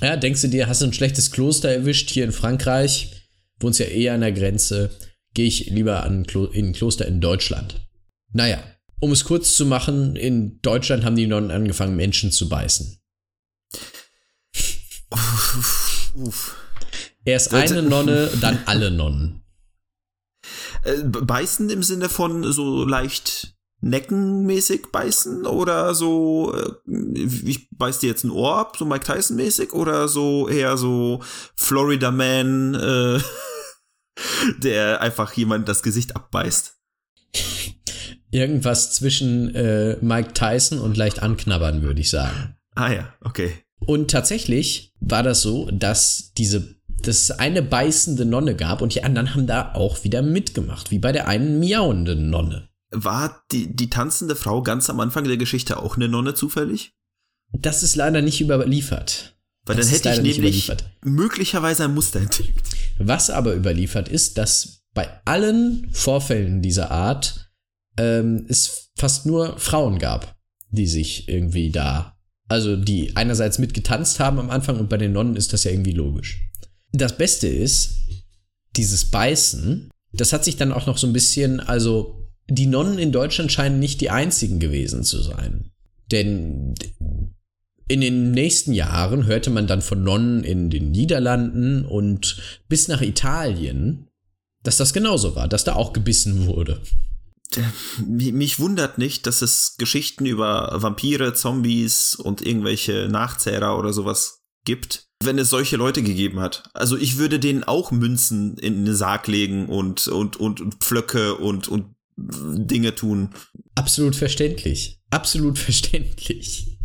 Ja, 0.00 0.16
denkst 0.16 0.42
du 0.42 0.48
dir, 0.48 0.66
hast 0.66 0.80
du 0.80 0.86
ein 0.86 0.94
schlechtes 0.94 1.30
Kloster 1.30 1.68
erwischt 1.68 2.10
hier 2.10 2.24
in 2.24 2.32
Frankreich? 2.32 3.28
Wohnst 3.58 3.80
ja 3.80 3.86
eher 3.86 4.14
an 4.14 4.22
der 4.22 4.32
Grenze. 4.32 4.90
Gehe 5.34 5.46
ich 5.46 5.66
lieber 5.66 6.04
an 6.04 6.26
Klo 6.26 6.46
in 6.46 6.68
ein 6.68 6.72
Kloster 6.72 7.06
in 7.06 7.20
Deutschland. 7.20 7.89
Naja, 8.32 8.62
um 9.00 9.12
es 9.12 9.24
kurz 9.24 9.56
zu 9.56 9.66
machen, 9.66 10.16
in 10.16 10.60
Deutschland 10.60 11.04
haben 11.04 11.16
die 11.16 11.26
Nonnen 11.26 11.50
angefangen, 11.50 11.96
Menschen 11.96 12.30
zu 12.30 12.48
beißen. 12.48 12.98
Uff. 16.14 16.56
Erst 17.24 17.52
eine 17.54 17.82
Nonne, 17.82 18.30
dann 18.40 18.60
alle 18.66 18.90
Nonnen. 18.90 19.42
Äh, 20.84 21.02
beißen 21.04 21.68
im 21.70 21.82
Sinne 21.82 22.08
von 22.08 22.50
so 22.52 22.84
leicht 22.84 23.54
neckenmäßig 23.82 24.86
beißen 24.92 25.46
oder 25.46 25.94
so, 25.94 26.54
äh, 26.54 26.72
ich 27.44 27.68
beiß 27.70 27.98
dir 27.98 28.08
jetzt 28.08 28.24
ein 28.24 28.30
Ohr 28.30 28.56
ab, 28.56 28.76
so 28.76 28.84
Mike 28.84 29.04
Tyson 29.04 29.36
mäßig 29.36 29.72
oder 29.72 30.08
so 30.08 30.48
eher 30.48 30.76
so 30.76 31.22
Florida 31.56 32.10
Man, 32.10 32.74
äh, 32.74 33.20
der 34.58 35.00
einfach 35.00 35.32
jemand 35.32 35.68
das 35.68 35.82
Gesicht 35.82 36.16
abbeißt. 36.16 36.79
Irgendwas 38.30 38.92
zwischen 38.92 39.54
äh, 39.54 39.96
Mike 40.00 40.32
Tyson 40.34 40.78
und 40.78 40.96
leicht 40.96 41.22
anknabbern, 41.22 41.82
würde 41.82 42.00
ich 42.00 42.10
sagen. 42.10 42.56
Ah 42.74 42.92
ja, 42.92 43.12
okay. 43.22 43.52
Und 43.80 44.10
tatsächlich 44.10 44.92
war 45.00 45.22
das 45.22 45.42
so, 45.42 45.70
dass 45.70 46.32
diese 46.36 46.80
dass 47.02 47.22
es 47.22 47.30
eine 47.30 47.62
beißende 47.62 48.26
Nonne 48.26 48.54
gab 48.54 48.82
und 48.82 48.94
die 48.94 49.04
anderen 49.04 49.34
haben 49.34 49.46
da 49.46 49.72
auch 49.74 50.04
wieder 50.04 50.20
mitgemacht, 50.20 50.90
wie 50.90 50.98
bei 50.98 51.12
der 51.12 51.28
einen 51.28 51.58
miauenden 51.58 52.28
Nonne. 52.28 52.68
War 52.90 53.42
die, 53.52 53.74
die 53.74 53.88
tanzende 53.88 54.36
Frau 54.36 54.62
ganz 54.62 54.90
am 54.90 55.00
Anfang 55.00 55.24
der 55.24 55.36
Geschichte 55.36 55.78
auch 55.78 55.96
eine 55.96 56.08
Nonne 56.08 56.34
zufällig? 56.34 56.94
Das 57.52 57.82
ist 57.82 57.96
leider 57.96 58.20
nicht 58.20 58.40
überliefert. 58.40 59.36
Weil 59.64 59.76
das 59.76 59.86
dann 59.86 60.14
hätte 60.14 60.28
ich 60.28 60.36
nämlich 60.36 60.72
möglicherweise 61.02 61.84
ein 61.84 61.94
Muster 61.94 62.20
entdeckt. 62.20 62.68
Was 62.98 63.30
aber 63.30 63.54
überliefert 63.54 64.08
ist, 64.08 64.38
dass 64.38 64.84
bei 64.94 65.08
allen 65.24 65.88
Vorfällen 65.92 66.62
dieser 66.62 66.90
Art 66.90 67.49
ähm, 67.96 68.46
es 68.48 68.90
fast 68.96 69.26
nur 69.26 69.58
Frauen 69.58 69.98
gab, 69.98 70.36
die 70.70 70.86
sich 70.86 71.28
irgendwie 71.28 71.70
da, 71.70 72.16
also 72.48 72.76
die 72.76 73.16
einerseits 73.16 73.58
mitgetanzt 73.58 74.20
haben 74.20 74.38
am 74.38 74.50
Anfang 74.50 74.78
und 74.78 74.88
bei 74.88 74.96
den 74.96 75.12
Nonnen 75.12 75.36
ist 75.36 75.52
das 75.52 75.64
ja 75.64 75.70
irgendwie 75.70 75.92
logisch. 75.92 76.40
Das 76.92 77.16
Beste 77.16 77.46
ist, 77.46 77.98
dieses 78.76 79.10
Beißen, 79.10 79.90
das 80.12 80.32
hat 80.32 80.44
sich 80.44 80.56
dann 80.56 80.72
auch 80.72 80.86
noch 80.86 80.98
so 80.98 81.06
ein 81.06 81.12
bisschen, 81.12 81.60
also 81.60 82.28
die 82.48 82.66
Nonnen 82.66 82.98
in 82.98 83.12
Deutschland 83.12 83.52
scheinen 83.52 83.78
nicht 83.78 84.00
die 84.00 84.10
einzigen 84.10 84.58
gewesen 84.58 85.04
zu 85.04 85.22
sein. 85.22 85.70
Denn 86.10 86.74
in 87.86 88.00
den 88.00 88.32
nächsten 88.32 88.72
Jahren 88.72 89.26
hörte 89.26 89.50
man 89.50 89.66
dann 89.66 89.82
von 89.82 90.02
Nonnen 90.02 90.44
in 90.44 90.70
den 90.70 90.90
Niederlanden 90.90 91.84
und 91.84 92.62
bis 92.68 92.88
nach 92.88 93.02
Italien, 93.02 94.08
dass 94.62 94.76
das 94.76 94.92
genauso 94.92 95.34
war, 95.34 95.48
dass 95.48 95.64
da 95.64 95.74
auch 95.74 95.92
gebissen 95.92 96.46
wurde. 96.46 96.80
Mich 98.06 98.58
wundert 98.58 98.98
nicht, 98.98 99.26
dass 99.26 99.42
es 99.42 99.76
Geschichten 99.78 100.26
über 100.26 100.70
Vampire, 100.82 101.34
Zombies 101.34 102.14
und 102.14 102.46
irgendwelche 102.46 103.08
Nachzehrer 103.10 103.78
oder 103.78 103.92
sowas 103.92 104.42
gibt, 104.64 105.08
wenn 105.22 105.38
es 105.38 105.50
solche 105.50 105.76
Leute 105.76 106.02
gegeben 106.02 106.40
hat. 106.40 106.64
Also 106.74 106.96
ich 106.96 107.18
würde 107.18 107.38
denen 107.38 107.64
auch 107.64 107.90
Münzen 107.90 108.56
in 108.58 108.84
den 108.84 108.94
Sarg 108.94 109.26
legen 109.26 109.66
und, 109.66 110.06
und, 110.08 110.36
und, 110.36 110.60
und 110.60 110.74
Pflöcke 110.76 111.36
und, 111.36 111.68
und 111.68 111.94
Dinge 112.16 112.94
tun. 112.94 113.30
Absolut 113.74 114.16
verständlich. 114.16 115.00
Absolut 115.10 115.58
verständlich. 115.68 116.78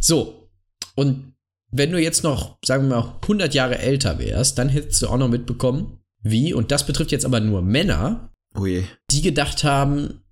So, 0.00 0.50
und 0.94 1.34
wenn 1.70 1.92
du 1.92 1.98
jetzt 2.00 2.22
noch, 2.22 2.58
sagen 2.64 2.88
wir 2.88 3.00
mal, 3.00 3.18
100 3.22 3.54
Jahre 3.54 3.78
älter 3.78 4.18
wärst, 4.18 4.58
dann 4.58 4.68
hättest 4.68 5.02
du 5.02 5.08
auch 5.08 5.16
noch 5.16 5.28
mitbekommen, 5.28 5.98
wie, 6.22 6.52
und 6.52 6.70
das 6.70 6.86
betrifft 6.86 7.12
jetzt 7.12 7.24
aber 7.24 7.40
nur 7.40 7.62
Männer, 7.62 8.31
oh 8.54 8.66
die 9.10 9.22
gedacht 9.22 9.64
haben, 9.64 10.22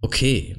okay, 0.00 0.56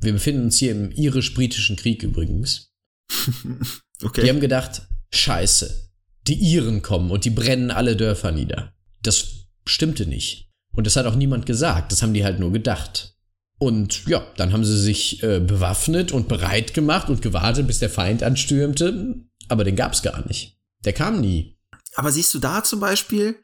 wir 0.00 0.12
befinden 0.12 0.44
uns 0.44 0.58
hier 0.58 0.72
im 0.72 0.90
irisch-britischen 0.92 1.76
Krieg 1.76 2.02
übrigens. 2.02 2.72
okay. 4.02 4.22
Die 4.22 4.28
haben 4.28 4.40
gedacht, 4.40 4.82
scheiße, 5.12 5.90
die 6.26 6.34
Iren 6.34 6.82
kommen 6.82 7.10
und 7.10 7.24
die 7.24 7.30
brennen 7.30 7.70
alle 7.70 7.96
Dörfer 7.96 8.32
nieder. 8.32 8.74
Das 9.02 9.46
stimmte 9.66 10.06
nicht. 10.06 10.50
Und 10.72 10.86
das 10.86 10.96
hat 10.96 11.06
auch 11.06 11.14
niemand 11.14 11.46
gesagt, 11.46 11.92
das 11.92 12.02
haben 12.02 12.14
die 12.14 12.24
halt 12.24 12.40
nur 12.40 12.52
gedacht. 12.52 13.16
Und 13.58 14.06
ja, 14.06 14.26
dann 14.36 14.52
haben 14.52 14.64
sie 14.64 14.78
sich 14.78 15.22
äh, 15.22 15.40
bewaffnet 15.40 16.12
und 16.12 16.28
bereit 16.28 16.74
gemacht 16.74 17.08
und 17.08 17.22
gewartet, 17.22 17.66
bis 17.66 17.78
der 17.78 17.90
Feind 17.90 18.22
anstürmte. 18.22 19.16
Aber 19.48 19.64
den 19.64 19.76
gab 19.76 19.92
es 19.92 20.02
gar 20.02 20.26
nicht. 20.26 20.58
Der 20.84 20.92
kam 20.92 21.20
nie. 21.20 21.58
Aber 21.94 22.10
siehst 22.10 22.34
du 22.34 22.40
da 22.40 22.64
zum 22.64 22.80
Beispiel, 22.80 23.36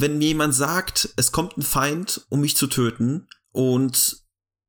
wenn 0.00 0.18
mir 0.18 0.28
jemand 0.28 0.54
sagt, 0.54 1.08
es 1.16 1.32
kommt 1.32 1.56
ein 1.56 1.62
Feind, 1.62 2.26
um 2.28 2.40
mich 2.40 2.56
zu 2.56 2.66
töten, 2.66 3.28
und 3.52 4.18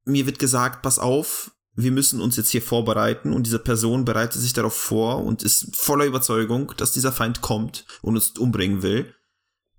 mir 0.06 0.26
wird 0.26 0.40
gesagt, 0.40 0.82
pass 0.82 1.00
auf, 1.00 1.52
wir 1.76 1.92
müssen 1.92 2.22
uns 2.22 2.38
jetzt 2.38 2.50
hier 2.50 2.62
vorbereiten, 2.62 3.34
und 3.34 3.46
diese 3.46 3.60
Person 3.60 4.06
bereitet 4.06 4.42
sich 4.42 4.54
darauf 4.54 4.76
vor 4.76 5.24
und 5.24 5.44
ist 5.44 5.76
voller 5.76 6.06
Überzeugung, 6.06 6.74
dass 6.78 6.94
dieser 6.94 7.12
Feind 7.12 7.42
kommt 7.42 7.86
und 8.02 8.16
uns 8.16 8.30
umbringen 8.38 8.82
will, 8.84 9.14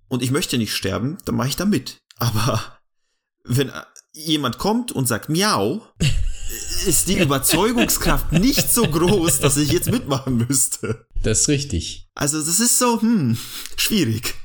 und 0.07 0.21
ich 0.21 0.31
möchte 0.31 0.57
nicht 0.57 0.75
sterben, 0.75 1.17
dann 1.25 1.35
mache 1.35 1.49
ich 1.49 1.55
da 1.55 1.65
mit. 1.65 2.01
Aber 2.17 2.79
wenn 3.43 3.71
jemand 4.13 4.57
kommt 4.57 4.91
und 4.91 5.07
sagt 5.07 5.29
Miau, 5.29 5.87
ist 6.85 7.07
die 7.07 7.17
Überzeugungskraft 7.19 8.31
nicht 8.33 8.71
so 8.71 8.83
groß, 8.83 9.39
dass 9.39 9.57
ich 9.57 9.71
jetzt 9.71 9.91
mitmachen 9.91 10.45
müsste. 10.47 11.07
Das 11.23 11.41
ist 11.41 11.47
richtig. 11.47 12.07
Also 12.15 12.39
das 12.39 12.59
ist 12.59 12.79
so, 12.79 13.01
hm, 13.01 13.37
schwierig. 13.77 14.35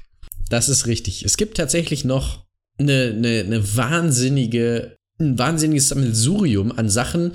Das 0.48 0.68
ist 0.68 0.86
richtig. 0.86 1.24
Es 1.24 1.36
gibt 1.36 1.56
tatsächlich 1.56 2.04
noch 2.04 2.44
eine, 2.78 3.14
eine, 3.16 3.40
eine 3.40 3.76
wahnsinnige, 3.76 4.96
ein 5.18 5.38
wahnsinniges 5.38 5.88
Sammelsurium 5.88 6.72
an 6.72 6.88
Sachen, 6.88 7.32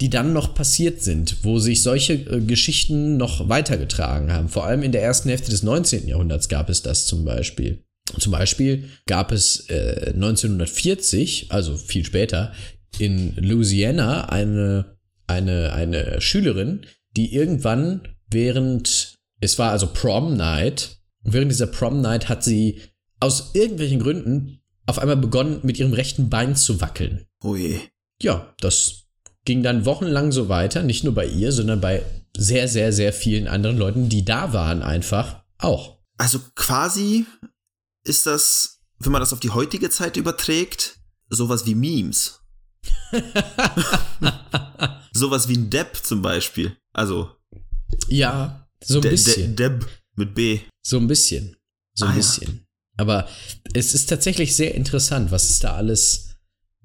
die 0.00 0.10
dann 0.10 0.32
noch 0.32 0.54
passiert 0.54 1.02
sind, 1.02 1.36
wo 1.42 1.58
sich 1.58 1.82
solche 1.82 2.14
äh, 2.14 2.40
Geschichten 2.40 3.16
noch 3.16 3.48
weitergetragen 3.48 4.32
haben. 4.32 4.48
Vor 4.48 4.66
allem 4.66 4.82
in 4.82 4.92
der 4.92 5.02
ersten 5.02 5.28
Hälfte 5.28 5.50
des 5.50 5.62
19. 5.62 6.08
Jahrhunderts 6.08 6.48
gab 6.48 6.68
es 6.68 6.82
das 6.82 7.06
zum 7.06 7.24
Beispiel. 7.24 7.84
Zum 8.18 8.32
Beispiel 8.32 8.90
gab 9.06 9.32
es 9.32 9.68
äh, 9.70 10.12
1940, 10.14 11.46
also 11.50 11.76
viel 11.76 12.04
später, 12.04 12.52
in 12.98 13.34
Louisiana 13.36 14.28
eine, 14.28 14.96
eine, 15.26 15.72
eine 15.72 16.20
Schülerin, 16.20 16.86
die 17.16 17.34
irgendwann 17.34 18.08
während, 18.30 19.14
es 19.40 19.58
war 19.58 19.70
also 19.70 19.88
Prom 19.92 20.36
Night, 20.36 20.98
während 21.24 21.50
dieser 21.50 21.66
Prom 21.66 22.00
Night 22.00 22.28
hat 22.28 22.44
sie 22.44 22.80
aus 23.20 23.50
irgendwelchen 23.54 24.00
Gründen 24.00 24.60
auf 24.86 24.98
einmal 24.98 25.16
begonnen, 25.16 25.60
mit 25.62 25.78
ihrem 25.78 25.92
rechten 25.94 26.28
Bein 26.28 26.56
zu 26.56 26.80
wackeln. 26.80 27.26
Oh 27.42 27.56
je. 27.56 27.80
Ja, 28.20 28.54
das 28.60 29.04
ging 29.44 29.62
dann 29.62 29.84
wochenlang 29.84 30.32
so 30.32 30.48
weiter, 30.48 30.82
nicht 30.82 31.04
nur 31.04 31.14
bei 31.14 31.26
ihr, 31.26 31.52
sondern 31.52 31.80
bei 31.80 32.02
sehr, 32.36 32.68
sehr, 32.68 32.92
sehr 32.92 33.12
vielen 33.12 33.48
anderen 33.48 33.78
Leuten, 33.78 34.08
die 34.08 34.24
da 34.24 34.52
waren, 34.52 34.82
einfach 34.82 35.42
auch. 35.58 35.98
Also 36.16 36.40
quasi 36.54 37.26
ist 38.04 38.26
das, 38.26 38.80
wenn 38.98 39.12
man 39.12 39.20
das 39.20 39.32
auf 39.32 39.40
die 39.40 39.50
heutige 39.50 39.90
Zeit 39.90 40.16
überträgt, 40.16 40.98
sowas 41.28 41.66
wie 41.66 41.74
Memes. 41.74 42.40
sowas 45.12 45.48
wie 45.48 45.56
ein 45.56 45.70
Depp 45.70 45.96
zum 46.02 46.22
Beispiel. 46.22 46.76
Also. 46.92 47.30
Ja, 48.08 48.68
so 48.82 48.96
ein 48.96 49.02
De 49.02 49.10
bisschen. 49.10 49.56
De 49.56 49.68
Deb 49.70 49.86
mit 50.16 50.34
B. 50.34 50.60
So 50.82 50.98
ein 50.98 51.06
bisschen. 51.06 51.56
So 51.94 52.04
ein 52.06 52.10
Ah, 52.10 52.14
ja. 52.14 52.18
bisschen. 52.18 52.66
Aber 52.96 53.28
es 53.72 53.94
ist 53.94 54.06
tatsächlich 54.08 54.54
sehr 54.54 54.74
interessant, 54.74 55.30
was 55.32 55.50
es 55.50 55.58
da 55.60 55.74
alles 55.74 56.34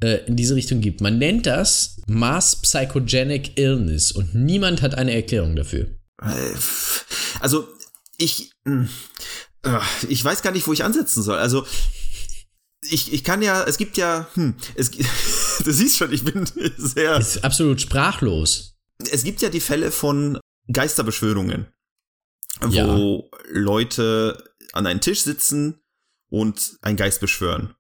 äh, 0.02 0.26
in 0.26 0.36
diese 0.36 0.56
Richtung 0.56 0.82
gibt. 0.82 1.02
Man 1.02 1.18
nennt 1.20 1.46
das 1.46 2.02
Mass 2.08 2.56
Psychogenic 2.62 3.58
Illness 3.60 4.12
und 4.12 4.34
niemand 4.34 4.82
hat 4.82 4.96
eine 4.96 5.14
Erklärung 5.14 5.56
dafür. 5.56 5.88
Äh, 6.22 6.54
Also, 7.40 7.68
ich. 8.18 8.52
mh, 8.66 8.90
äh, 9.64 9.80
Ich 10.08 10.24
weiß 10.24 10.42
gar 10.42 10.52
nicht, 10.52 10.66
wo 10.68 10.74
ich 10.74 10.84
ansetzen 10.84 11.22
soll. 11.24 11.38
Also. 11.38 11.66
Ich, 12.90 13.12
ich 13.12 13.26
kann 13.26 13.42
ja, 13.42 13.64
es 13.66 13.78
gibt 13.78 13.98
ja, 13.98 14.28
hm, 14.36 14.56
es, 14.76 14.90
du 15.64 15.72
siehst 15.74 15.98
schon, 15.98 16.14
ich 16.14 16.24
bin 16.24 16.46
sehr, 16.78 17.18
Ist 17.18 17.44
absolut 17.44 17.82
sprachlos. 17.82 18.78
es 19.12 19.24
gibt 19.26 19.42
ja 19.42 19.50
die 19.50 19.60
Fälle 19.60 19.92
von 19.92 20.40
Geisterbeschwörungen, 20.72 21.68
wo 22.62 22.74
Ja. 22.74 23.12
Leute 23.52 24.44
an 24.74 24.86
einen 24.86 25.02
Tisch 25.02 25.22
sitzen 25.22 25.82
und 26.30 26.78
einen 26.82 26.98
Geist 26.98 27.22
beschwören. 27.22 27.74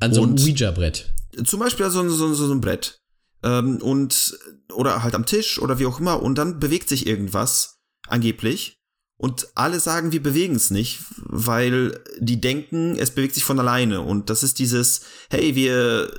An 0.00 0.14
so 0.14 0.22
einem 0.22 0.36
Ouija-Brett. 0.36 1.12
Zum 1.44 1.60
Beispiel 1.60 1.88
so, 1.90 2.08
so, 2.08 2.32
so, 2.34 2.46
so 2.46 2.54
ein 2.54 2.60
Brett. 2.60 3.00
Ähm, 3.42 3.78
und, 3.78 4.38
oder 4.72 5.02
halt 5.02 5.14
am 5.14 5.26
Tisch 5.26 5.60
oder 5.60 5.78
wie 5.78 5.86
auch 5.86 6.00
immer. 6.00 6.22
Und 6.22 6.36
dann 6.36 6.60
bewegt 6.60 6.88
sich 6.88 7.06
irgendwas, 7.06 7.80
angeblich. 8.06 8.76
Und 9.16 9.48
alle 9.54 9.80
sagen, 9.80 10.12
wir 10.12 10.22
bewegen 10.22 10.56
es 10.56 10.70
nicht, 10.70 11.00
weil 11.18 12.02
die 12.20 12.40
denken, 12.40 12.96
es 12.98 13.10
bewegt 13.10 13.34
sich 13.34 13.44
von 13.44 13.58
alleine. 13.58 14.00
Und 14.00 14.30
das 14.30 14.42
ist 14.42 14.58
dieses, 14.58 15.02
hey, 15.28 15.54
wir 15.54 16.10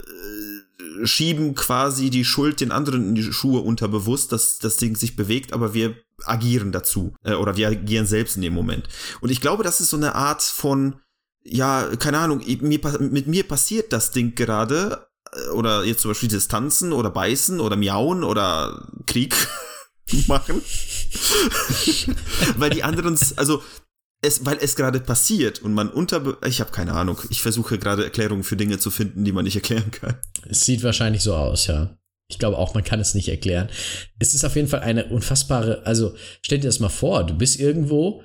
schieben 1.04 1.56
quasi 1.56 2.10
die 2.10 2.26
Schuld 2.26 2.62
den 2.62 2.72
anderen 2.72 3.10
in 3.10 3.16
die 3.16 3.34
Schuhe 3.34 3.62
unterbewusst, 3.62 4.32
dass 4.32 4.60
das 4.60 4.78
Ding 4.78 4.96
sich 4.96 5.16
bewegt, 5.16 5.54
aber 5.54 5.74
wir 5.74 5.96
agieren 6.24 6.72
dazu. 6.72 7.14
Äh, 7.24 7.34
oder 7.34 7.58
wir 7.58 7.68
agieren 7.70 8.06
selbst 8.06 8.36
in 8.36 8.42
dem 8.42 8.54
Moment. 8.54 8.88
Und 9.22 9.30
ich 9.32 9.42
glaube, 9.42 9.64
das 9.64 9.82
ist 9.82 9.90
so 9.90 9.98
eine 9.98 10.16
Art 10.16 10.42
von, 10.42 10.96
ja, 11.44 11.96
keine 11.98 12.20
Ahnung, 12.20 12.44
mir, 12.62 12.80
mit 13.00 13.28
mir 13.28 13.48
passiert 13.48 13.94
das 13.94 14.12
Ding 14.12 14.36
gerade, 14.36 15.08
äh, 15.32 15.50
oder 15.50 15.84
jetzt 15.84 16.02
zum 16.02 16.12
Beispiel 16.12 16.30
das 16.30 16.48
Tanzen 16.48 16.94
oder 16.94 17.10
Beißen 17.10 17.60
oder 17.60 17.76
Miauen 17.76 18.24
oder 18.24 18.88
Krieg 19.06 19.36
machen. 20.28 20.62
weil 22.58 22.70
die 22.70 22.84
anderen, 22.84 23.18
also, 23.36 23.64
es, 24.22 24.46
weil 24.46 24.58
es 24.62 24.76
gerade 24.76 25.00
passiert 25.00 25.62
und 25.62 25.74
man 25.74 25.90
unter, 25.90 26.38
ich 26.46 26.60
habe 26.62 26.72
keine 26.72 26.94
Ahnung, 26.94 27.18
ich 27.30 27.42
versuche 27.42 27.78
gerade 27.78 28.04
Erklärungen 28.04 28.44
für 28.44 28.56
Dinge 28.56 28.78
zu 28.78 28.92
finden, 28.92 29.26
die 29.26 29.32
man 29.32 29.46
nicht 29.46 29.56
erklären 29.56 29.92
kann. 29.92 30.16
Es 30.48 30.66
sieht 30.66 30.84
wahrscheinlich 30.84 31.24
so 31.24 31.36
aus, 31.36 31.68
ja. 31.68 31.98
Ich 32.30 32.40
glaube 32.40 32.58
auch, 32.58 32.74
man 32.74 32.84
kann 32.84 33.00
es 33.00 33.14
nicht 33.14 33.28
erklären. 33.28 33.70
Es 34.20 34.34
ist 34.34 34.46
auf 34.46 34.56
jeden 34.56 34.68
Fall 34.68 34.82
eine 34.82 35.06
unfassbare, 35.06 35.86
also 35.86 36.16
stell 36.42 36.60
dir 36.60 36.68
das 36.68 36.80
mal 36.80 36.90
vor, 36.90 37.26
du 37.26 37.34
bist 37.34 37.60
irgendwo 37.60 38.24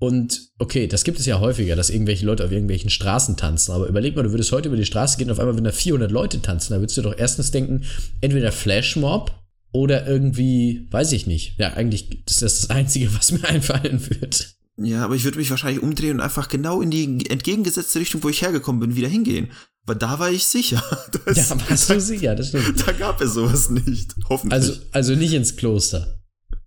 und 0.00 0.50
okay, 0.58 0.88
das 0.88 1.04
gibt 1.04 1.20
es 1.20 1.26
ja 1.26 1.38
häufiger, 1.38 1.76
dass 1.76 1.90
irgendwelche 1.90 2.26
Leute 2.26 2.44
auf 2.44 2.50
irgendwelchen 2.50 2.90
Straßen 2.90 3.36
tanzen, 3.36 3.72
aber 3.72 3.86
überleg 3.86 4.16
mal, 4.16 4.22
du 4.22 4.32
würdest 4.32 4.50
heute 4.50 4.68
über 4.68 4.76
die 4.76 4.86
Straße 4.86 5.18
gehen 5.18 5.28
und 5.28 5.32
auf 5.32 5.40
einmal 5.40 5.54
würden 5.54 5.64
da 5.64 5.72
400 5.72 6.10
Leute 6.10 6.42
tanzen, 6.42 6.72
da 6.72 6.80
würdest 6.80 6.96
du 6.96 7.02
doch 7.02 7.16
erstens 7.16 7.50
denken, 7.52 7.84
entweder 8.20 8.50
Flashmob 8.50 9.30
oder 9.72 10.06
irgendwie, 10.06 10.88
weiß 10.90 11.12
ich 11.12 11.26
nicht. 11.26 11.58
Ja, 11.58 11.74
eigentlich 11.74 12.26
ist 12.26 12.42
das 12.42 12.60
das 12.60 12.70
Einzige, 12.70 13.14
was 13.14 13.30
mir 13.30 13.44
einfallen 13.48 14.00
wird. 14.08 14.56
Ja, 14.76 15.04
aber 15.04 15.14
ich 15.14 15.24
würde 15.24 15.38
mich 15.38 15.50
wahrscheinlich 15.50 15.82
umdrehen 15.82 16.16
und 16.16 16.20
einfach 16.20 16.48
genau 16.48 16.80
in 16.82 16.90
die 16.90 17.30
entgegengesetzte 17.30 18.00
Richtung, 18.00 18.22
wo 18.24 18.28
ich 18.28 18.42
hergekommen 18.42 18.80
bin, 18.80 18.96
wieder 18.96 19.08
hingehen. 19.08 19.50
Weil 19.86 19.96
da 19.96 20.18
war 20.18 20.30
ich 20.30 20.44
sicher. 20.44 20.82
Das, 21.26 21.48
Ja, 21.50 21.56
warst 21.70 21.90
du 21.90 22.00
sicher, 22.00 22.34
das 22.34 22.48
stimmt. 22.48 22.86
da 22.86 22.92
gab 22.92 23.20
es 23.20 23.34
sowas 23.34 23.70
nicht. 23.70 24.14
Hoffentlich. 24.28 24.52
Also, 24.52 24.72
also 24.92 25.14
nicht 25.14 25.32
ins 25.32 25.56
Kloster. 25.56 26.18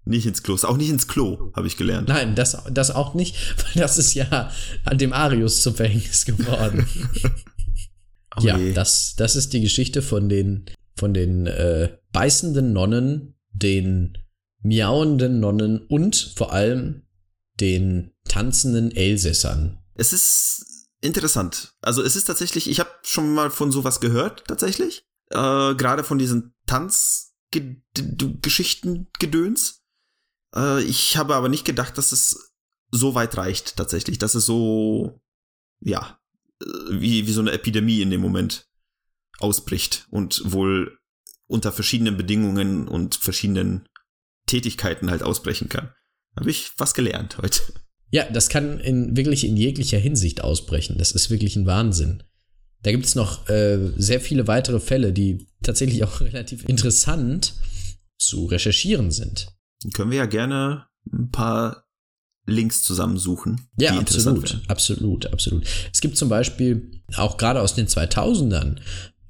nicht 0.05 0.25
ins 0.25 0.41
Kloster, 0.41 0.69
auch 0.69 0.77
nicht 0.77 0.89
ins 0.89 1.07
Klo, 1.07 1.51
habe 1.55 1.67
ich 1.67 1.75
gelernt. 1.77 2.07
Nein, 2.07 2.33
das, 2.35 2.57
das 2.71 2.91
auch 2.91 3.13
nicht, 3.13 3.35
weil 3.57 3.81
das 3.83 3.97
ist 3.97 4.13
ja 4.13 4.51
an 4.85 4.97
dem 4.97 5.11
Arius 5.13 5.61
zum 5.61 5.75
Verhängnis 5.75 6.25
geworden. 6.25 6.85
Oh 8.39 8.41
ja, 8.43 8.55
je. 8.57 8.71
das, 8.73 9.15
das 9.17 9.35
ist 9.35 9.51
die 9.53 9.61
Geschichte 9.61 10.03
von 10.03 10.29
den, 10.29 10.65
von 10.95 11.11
den 11.13 11.47
äh, 11.47 11.89
beißenden 12.11 12.71
Nonnen, 12.71 13.33
den 13.51 14.15
miauenden 14.61 15.39
Nonnen 15.39 15.79
und 15.87 16.33
vor 16.35 16.53
allem 16.53 17.01
den 17.59 18.13
tanzenden 18.27 18.91
Elsässern. 18.91 19.79
Es 19.95 20.13
ist 20.13 20.87
interessant. 21.01 21.73
Also 21.81 22.03
es 22.03 22.15
ist 22.15 22.25
tatsächlich, 22.25 22.69
ich 22.69 22.79
habe 22.79 22.91
schon 23.03 23.33
mal 23.33 23.49
von 23.49 23.71
sowas 23.71 23.99
gehört, 23.99 24.43
tatsächlich. 24.47 25.07
Äh, 25.29 25.73
Gerade 25.75 26.03
von 26.03 26.19
diesen 26.19 26.53
Tanzgeschichten, 26.65 29.07
Gedöns. 29.19 29.83
Äh, 30.55 30.83
ich 30.83 31.17
habe 31.17 31.35
aber 31.35 31.49
nicht 31.49 31.65
gedacht, 31.65 31.97
dass 31.97 32.11
es 32.11 32.53
so 32.91 33.15
weit 33.15 33.35
reicht, 33.37 33.75
tatsächlich. 33.75 34.17
Dass 34.17 34.35
es 34.35 34.45
so, 34.45 35.19
ja, 35.79 36.19
äh, 36.61 36.65
wie, 36.89 37.27
wie 37.27 37.33
so 37.33 37.41
eine 37.41 37.51
Epidemie 37.51 38.01
in 38.01 38.11
dem 38.11 38.21
Moment 38.21 38.69
ausbricht 39.39 40.07
und 40.09 40.41
wohl 40.51 40.97
unter 41.47 41.71
verschiedenen 41.71 42.17
Bedingungen 42.17 42.87
und 42.87 43.15
verschiedenen 43.15 43.87
Tätigkeiten 44.47 45.11
halt 45.11 45.23
ausbrechen 45.23 45.69
kann. 45.69 45.93
Habe 46.39 46.49
ich 46.49 46.71
was 46.77 46.93
gelernt 46.93 47.37
heute. 47.37 47.61
Ja, 48.11 48.29
das 48.31 48.49
kann 48.49 48.79
in, 48.79 49.17
wirklich 49.17 49.45
in 49.45 49.57
jeglicher 49.57 49.97
Hinsicht 49.97 50.41
ausbrechen. 50.41 50.97
Das 50.97 51.11
ist 51.11 51.29
wirklich 51.29 51.55
ein 51.55 51.65
Wahnsinn. 51.65 52.23
Da 52.83 52.91
gibt 52.91 53.05
es 53.05 53.15
noch 53.15 53.49
äh, 53.49 53.91
sehr 53.97 54.21
viele 54.21 54.47
weitere 54.47 54.79
Fälle, 54.79 55.11
die 55.11 55.47
tatsächlich 55.61 56.03
auch 56.03 56.21
relativ 56.21 56.63
interessant 56.69 57.53
zu 58.17 58.45
recherchieren 58.45 59.11
sind. 59.11 59.47
Können 59.93 60.11
wir 60.11 60.19
ja 60.19 60.25
gerne 60.25 60.85
ein 61.11 61.31
paar 61.31 61.87
Links 62.45 62.83
zusammensuchen. 62.83 63.67
Ja, 63.77 63.97
absolut, 63.99 64.61
absolut, 64.67 65.25
absolut. 65.27 65.65
Es 65.91 65.99
gibt 65.99 66.17
zum 66.17 66.29
Beispiel 66.29 67.01
auch 67.15 67.37
gerade 67.37 67.61
aus 67.61 67.75
den 67.75 67.87
2000ern 67.87 68.77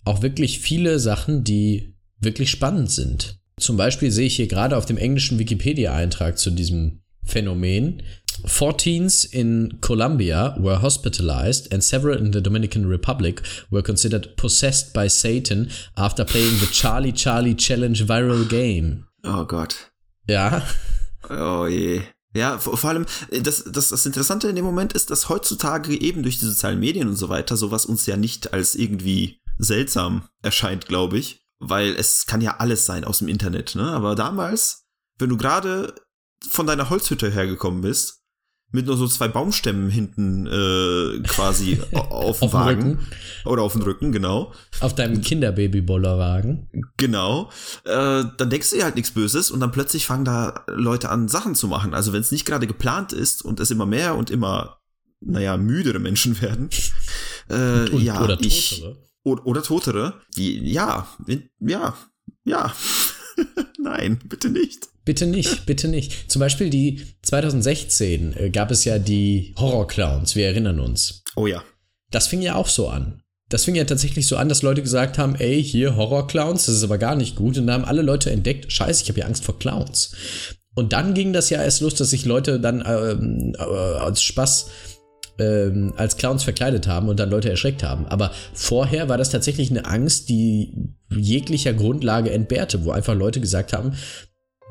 auch 0.06 0.22
wirklich 0.22 0.60
viele 0.60 1.00
Sachen, 1.00 1.43
die 1.43 1.96
wirklich 2.20 2.50
spannend 2.50 2.91
sind. 2.91 3.39
Zum 3.60 3.78
Beispiel 3.78 4.12
sehe 4.12 4.28
ich 4.28 4.36
hier 4.36 4.48
gerade 4.48 4.78
auf 4.78 4.86
dem 4.86 4.98
englischen 4.98 5.39
Wikipedia-Eintrag 5.39 6.38
zu 6.38 6.52
diesem 6.52 7.02
Phänomen. 7.24 8.04
Four 8.46 8.78
teens 8.78 9.26
in 9.26 9.80
Colombia 9.82 10.56
were 10.60 10.82
hospitalized 10.82 11.74
and 11.74 11.84
several 11.84 12.17
in 12.17 12.32
the 12.32 12.41
Dominican 12.41 12.86
Republic 12.86 13.41
were 13.72 13.82
considered 13.82 14.36
possessed 14.36 14.93
by 14.93 15.10
Satan 15.10 15.72
after 15.96 16.24
playing 16.24 16.60
the 16.60 16.67
Charlie 16.67 17.13
Charlie 17.13 17.56
Challenge 17.56 18.08
viral 18.08 18.48
game. 18.48 19.08
Oh 19.24 19.43
Gott. 19.46 19.91
Ja, 20.28 20.62
Oh 21.30 21.67
je. 21.67 22.02
Ja, 22.34 22.58
vor, 22.60 22.78
vor 22.78 22.89
allem, 22.89 23.06
äh, 23.32 23.41
das, 23.41 23.63
das, 23.65 23.89
das 23.89 24.06
Interessante 24.06 24.48
in 24.48 24.56
dem 24.56 24.65
Moment 24.65 24.93
ist, 24.93 25.10
dass 25.10 25.30
heutzutage 25.30 26.00
eben 26.00 26.24
durch 26.24 26.39
die 26.39 26.46
sozialen 26.46 26.80
Medien 26.80 27.08
und 27.08 27.15
so 27.15 27.30
weiter 27.30 27.58
sowas 27.58 27.86
uns 27.86 28.06
ja 28.06 28.17
nicht 28.17 28.54
als 28.54 28.76
irgendwie 28.76 29.39
seltsam 29.58 30.28
erscheint, 30.41 30.88
glaube 30.88 31.17
ich. 31.17 31.46
Weil 31.60 31.96
es 31.96 32.26
kann 32.28 32.41
ja 32.41 32.58
alles 32.58 32.86
sein 32.86 33.04
aus 33.04 33.20
dem 33.20 33.28
Internet, 33.28 33.76
ne? 33.76 33.84
Aber 33.84 34.15
damals, 34.15 34.86
wenn 35.17 35.30
du 35.30 35.38
gerade 35.38 35.96
von 36.50 36.67
deiner 36.67 36.89
Holzhütte 36.89 37.32
hergekommen 37.32 37.82
bist, 37.82 38.22
mit 38.70 38.86
nur 38.86 38.98
so 38.98 39.08
zwei 39.08 39.30
Baumstämmen 39.30 39.89
hinten 39.89 40.46
äh, 40.46 41.24
quasi 41.24 41.80
au- 41.93 42.00
auf 42.30 42.39
dem 42.41 42.54
Wagen 42.54 42.82
Rücken, 42.91 43.08
oder 43.46 43.62
auf 43.63 43.72
dem 43.74 43.82
Rücken, 43.82 44.12
genau. 44.12 44.54
auf 44.82 44.93
deinem 44.93 45.22
Kinderbabybollerwagen. 45.22 46.70
Genau. 46.98 47.50
Äh, 47.86 48.26
dann 48.38 48.50
denkst 48.50 48.70
du 48.72 48.76
dir 48.76 48.84
halt 48.84 48.96
nichts 48.96 49.12
Böses 49.12 49.52
und 49.52 49.60
dann 49.62 49.72
plötzlich 49.72 50.06
fangen 50.06 50.26
da 50.26 50.65
Leute 50.67 51.10
an, 51.10 51.28
Sachen 51.28 51.56
zu 51.56 51.67
machen. 51.67 51.93
Also 51.93 52.13
wenn 52.13 52.22
es 52.22 52.32
nicht 52.32 52.46
gerade 52.46 52.67
geplant 52.67 53.13
ist 53.13 53.41
und 53.41 53.60
es 53.60 53.72
immer 53.72 53.86
mehr 53.86 54.15
und 54.15 54.30
immer, 54.30 54.80
naja, 55.22 55.58
müdere 55.58 56.00
Menschen 56.00 56.39
werden. 56.41 56.70
Äh, 57.50 57.89
Und, 57.89 58.02
ja, 58.02 58.22
oder 58.22 58.38
ich, 58.41 58.82
Totere. 58.82 59.07
Oder, 59.28 59.46
oder 59.46 59.63
Totere. 59.63 60.13
Die, 60.36 60.60
ja, 60.72 61.08
ja, 61.60 61.96
ja. 62.44 62.74
Nein, 63.80 64.20
bitte 64.26 64.50
nicht. 64.50 64.88
Bitte 65.06 65.26
nicht, 65.26 65.66
bitte 65.66 65.88
nicht. 65.88 66.30
Zum 66.30 66.42
Beispiel 66.42 66.70
die 66.70 67.02
2016 67.22 68.36
äh, 68.36 68.50
gab 68.50 68.72
es 68.72 68.84
ja 68.84 69.00
die 69.00 69.54
Horrorclowns, 69.58 70.36
wir 70.36 70.48
erinnern 70.48 70.80
uns. 70.80 71.24
Oh 71.36 71.48
ja. 71.48 71.63
Das 72.12 72.28
fing 72.28 72.42
ja 72.42 72.56
auch 72.56 72.68
so 72.68 72.90
an. 72.90 73.22
Das 73.50 73.63
fing 73.63 73.76
ja 73.76 73.86
tatsächlich 73.86 74.28
so 74.28 74.36
an, 74.36 74.50
dass 74.50 74.63
Leute 74.63 74.82
gesagt 74.82 75.18
haben, 75.18 75.36
ey, 75.36 75.63
hier 75.63 75.96
Horrorclowns, 75.96 76.66
das 76.66 76.76
ist 76.76 76.84
aber 76.84 76.98
gar 76.98 77.16
nicht 77.16 77.38
gut. 77.38 77.58
Und 77.58 77.68
dann 77.68 77.82
haben 77.84 77.90
alle 77.90 78.02
Leute 78.02 78.32
entdeckt, 78.32 78.72
scheiße, 78.72 79.04
ich 79.04 79.10
habe 79.10 79.22
ja 79.22 79.26
Angst 79.26 79.46
vor 79.46 79.58
Clowns. 79.58 80.12
Und 80.76 80.92
dann 80.94 81.13
ging 81.13 81.32
das 81.32 81.50
ja 81.50 81.63
erst 81.63 81.82
los, 81.82 81.96
dass 81.96 82.10
sich 82.10 82.26
Leute 82.26 82.60
dann 82.60 82.84
ähm, 82.86 83.56
äh, 83.58 83.63
als 83.63 84.22
Spaß 84.22 84.70
ähm, 85.39 85.93
als 85.97 86.17
Clowns 86.17 86.43
verkleidet 86.43 86.88
haben 86.88 87.10
und 87.10 87.19
dann 87.19 87.30
Leute 87.30 87.50
erschreckt 87.50 87.84
haben. 87.84 88.06
Aber 88.08 88.32
vorher 88.54 89.10
war 89.10 89.17
das 89.17 89.30
tatsächlich 89.30 89.69
eine 89.69 89.86
Angst, 89.86 90.30
die 90.30 90.73
jeglicher 91.10 91.73
Grundlage 91.73 92.32
entbehrte, 92.32 92.86
wo 92.86 92.91
einfach 92.91 93.15
Leute 93.15 93.39
gesagt 93.39 93.73
haben, 93.73 93.93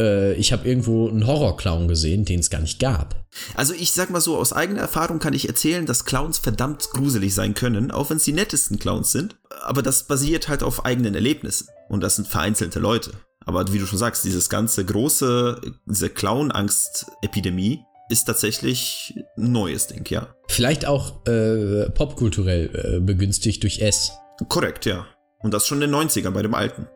äh, 0.00 0.34
ich 0.34 0.52
habe 0.52 0.68
irgendwo 0.68 1.08
einen 1.08 1.26
Horrorclown 1.26 1.88
gesehen, 1.88 2.24
den 2.24 2.40
es 2.40 2.50
gar 2.50 2.60
nicht 2.60 2.78
gab. 2.78 3.26
Also 3.54 3.74
ich 3.74 3.92
sag 3.92 4.10
mal 4.10 4.20
so, 4.20 4.36
aus 4.36 4.52
eigener 4.52 4.80
Erfahrung 4.80 5.18
kann 5.18 5.34
ich 5.34 5.48
erzählen, 5.48 5.86
dass 5.86 6.04
Clowns 6.04 6.38
verdammt 6.38 6.90
gruselig 6.90 7.34
sein 7.34 7.54
können, 7.54 7.90
auch 7.90 8.10
wenn 8.10 8.16
es 8.18 8.24
die 8.24 8.32
nettesten 8.32 8.78
Clowns 8.78 9.12
sind. 9.12 9.36
Aber 9.62 9.82
das 9.82 10.04
basiert 10.04 10.48
halt 10.48 10.62
auf 10.62 10.84
eigenen 10.84 11.14
Erlebnissen. 11.14 11.68
Und 11.88 12.02
das 12.02 12.16
sind 12.16 12.28
vereinzelte 12.28 12.78
Leute. 12.78 13.12
Aber 13.44 13.72
wie 13.72 13.78
du 13.78 13.86
schon 13.86 13.98
sagst, 13.98 14.24
dieses 14.24 14.48
ganze 14.48 14.84
große, 14.84 15.60
diese 15.86 16.10
Clown-Angst-Epidemie 16.10 17.84
ist 18.08 18.24
tatsächlich 18.24 19.14
ein 19.36 19.52
neues 19.52 19.86
Ding, 19.88 20.08
ja. 20.08 20.34
Vielleicht 20.48 20.86
auch 20.86 21.26
äh, 21.26 21.90
popkulturell 21.90 22.70
äh, 22.96 23.00
begünstigt 23.00 23.62
durch 23.62 23.80
S. 23.80 24.12
Korrekt, 24.48 24.86
ja. 24.86 25.06
Und 25.40 25.52
das 25.52 25.66
schon 25.66 25.82
in 25.82 25.90
den 25.90 26.00
90ern 26.00 26.30
bei 26.30 26.42
dem 26.42 26.54
alten. 26.54 26.88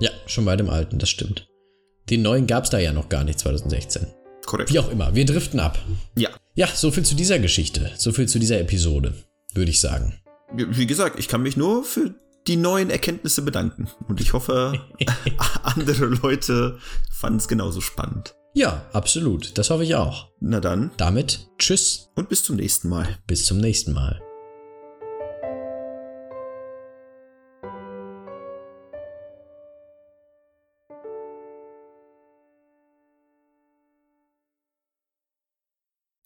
Ja, 0.00 0.10
schon 0.26 0.44
bei 0.44 0.56
dem 0.56 0.70
alten, 0.70 0.98
das 0.98 1.08
stimmt. 1.08 1.48
Den 2.10 2.22
neuen 2.22 2.46
gab 2.46 2.64
es 2.64 2.70
da 2.70 2.78
ja 2.78 2.92
noch 2.92 3.08
gar 3.08 3.24
nicht 3.24 3.38
2016. 3.38 4.06
Korrekt. 4.46 4.72
Wie 4.72 4.78
auch 4.78 4.90
immer, 4.90 5.14
wir 5.14 5.26
driften 5.26 5.60
ab. 5.60 5.78
Ja. 6.16 6.30
Ja, 6.54 6.66
so 6.68 6.90
viel 6.90 7.04
zu 7.04 7.14
dieser 7.14 7.38
Geschichte, 7.38 7.90
so 7.96 8.12
viel 8.12 8.28
zu 8.28 8.38
dieser 8.38 8.60
Episode, 8.60 9.14
würde 9.54 9.70
ich 9.70 9.80
sagen. 9.80 10.20
Wie 10.54 10.86
gesagt, 10.86 11.18
ich 11.18 11.28
kann 11.28 11.42
mich 11.42 11.56
nur 11.56 11.84
für 11.84 12.14
die 12.46 12.56
neuen 12.56 12.88
Erkenntnisse 12.88 13.42
bedanken. 13.42 13.88
Und 14.08 14.20
ich 14.20 14.32
hoffe, 14.32 14.80
andere 15.62 16.06
Leute 16.06 16.78
fanden 17.12 17.38
es 17.38 17.48
genauso 17.48 17.80
spannend. 17.80 18.34
Ja, 18.54 18.86
absolut. 18.92 19.56
Das 19.56 19.70
hoffe 19.70 19.84
ich 19.84 19.94
auch. 19.94 20.30
Na 20.40 20.60
dann. 20.60 20.90
Damit 20.96 21.48
tschüss. 21.58 22.10
Und 22.14 22.28
bis 22.28 22.44
zum 22.44 22.56
nächsten 22.56 22.88
Mal. 22.88 23.18
Bis 23.26 23.44
zum 23.44 23.58
nächsten 23.58 23.92
Mal. 23.92 24.20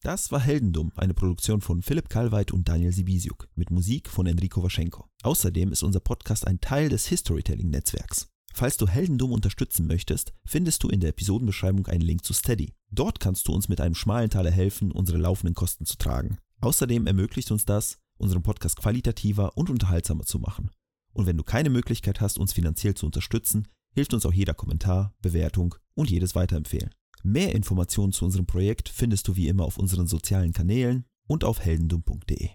Das 0.03 0.33
war 0.33 0.41
Heldendum, 0.41 0.91
eine 0.97 1.15
Produktion 1.15 1.61
von 1.61 1.81
Philipp 1.81 2.09
Kalweit 2.09 2.51
und 2.51 2.69
Daniel 2.69 2.93
Sibisiuk 2.93 3.49
mit 3.55 3.71
Musik 3.71 4.09
von 4.09 4.27
Enrico 4.27 4.61
Waschenko. 4.61 5.07
Außerdem 5.23 5.71
ist 5.71 5.85
unser 5.85 6.01
Podcast 6.01 6.45
ein 6.47 6.61
Teil 6.61 6.89
des 6.89 7.07
Historytelling-Netzwerks. 7.07 8.32
Falls 8.55 8.77
du 8.77 8.87
Heldendum 8.87 9.33
unterstützen 9.33 9.87
möchtest, 9.87 10.33
findest 10.45 10.83
du 10.83 10.88
in 10.88 11.01
der 11.01 11.11
Episodenbeschreibung 11.11 11.87
einen 11.87 12.03
Link 12.03 12.25
zu 12.25 12.33
Steady. 12.33 12.73
Dort 12.91 13.21
kannst 13.21 13.49
du 13.49 13.53
uns 13.53 13.69
mit 13.69 13.81
einem 13.81 13.95
schmalen 13.95 14.31
Taler 14.31 14.51
helfen, 14.51 14.93
unsere 14.93 15.19
laufenden 15.19 15.55
Kosten 15.55 15.87
zu 15.87 15.97
tragen. 15.97 16.38
Außerdem 16.61 17.07
ermöglicht 17.07 17.51
uns 17.51 17.65
das, 17.65 17.99
unseren 18.19 18.43
Podcast 18.43 18.77
qualitativer 18.77 19.57
und 19.57 19.71
unterhaltsamer 19.71 20.25
zu 20.25 20.38
machen. 20.38 20.71
Und 21.12 21.27
wenn 21.27 21.37
du 21.37 21.43
keine 21.43 21.71
Möglichkeit 21.71 22.21
hast, 22.21 22.38
uns 22.38 22.53
finanziell 22.53 22.95
zu 22.95 23.07
unterstützen, 23.07 23.69
hilft 23.95 24.15
uns 24.15 24.25
auch 24.27 24.33
jeder 24.33 24.55
Kommentar, 24.55 25.15
Bewertung 25.21 25.75
und 25.95 26.11
jedes 26.11 26.35
Weiterempfehlen. 26.35 26.91
Mehr 27.23 27.55
Informationen 27.55 28.12
zu 28.12 28.25
unserem 28.25 28.47
Projekt 28.47 28.88
findest 28.88 29.29
du 29.29 29.37
wie 29.37 29.49
immer 29.49 29.65
auf 29.65 29.79
unseren 29.79 30.07
sozialen 30.07 30.53
Kanälen 30.53 31.05
und 31.27 31.45
auf 31.45 31.61
heldendum.de. 31.61 32.51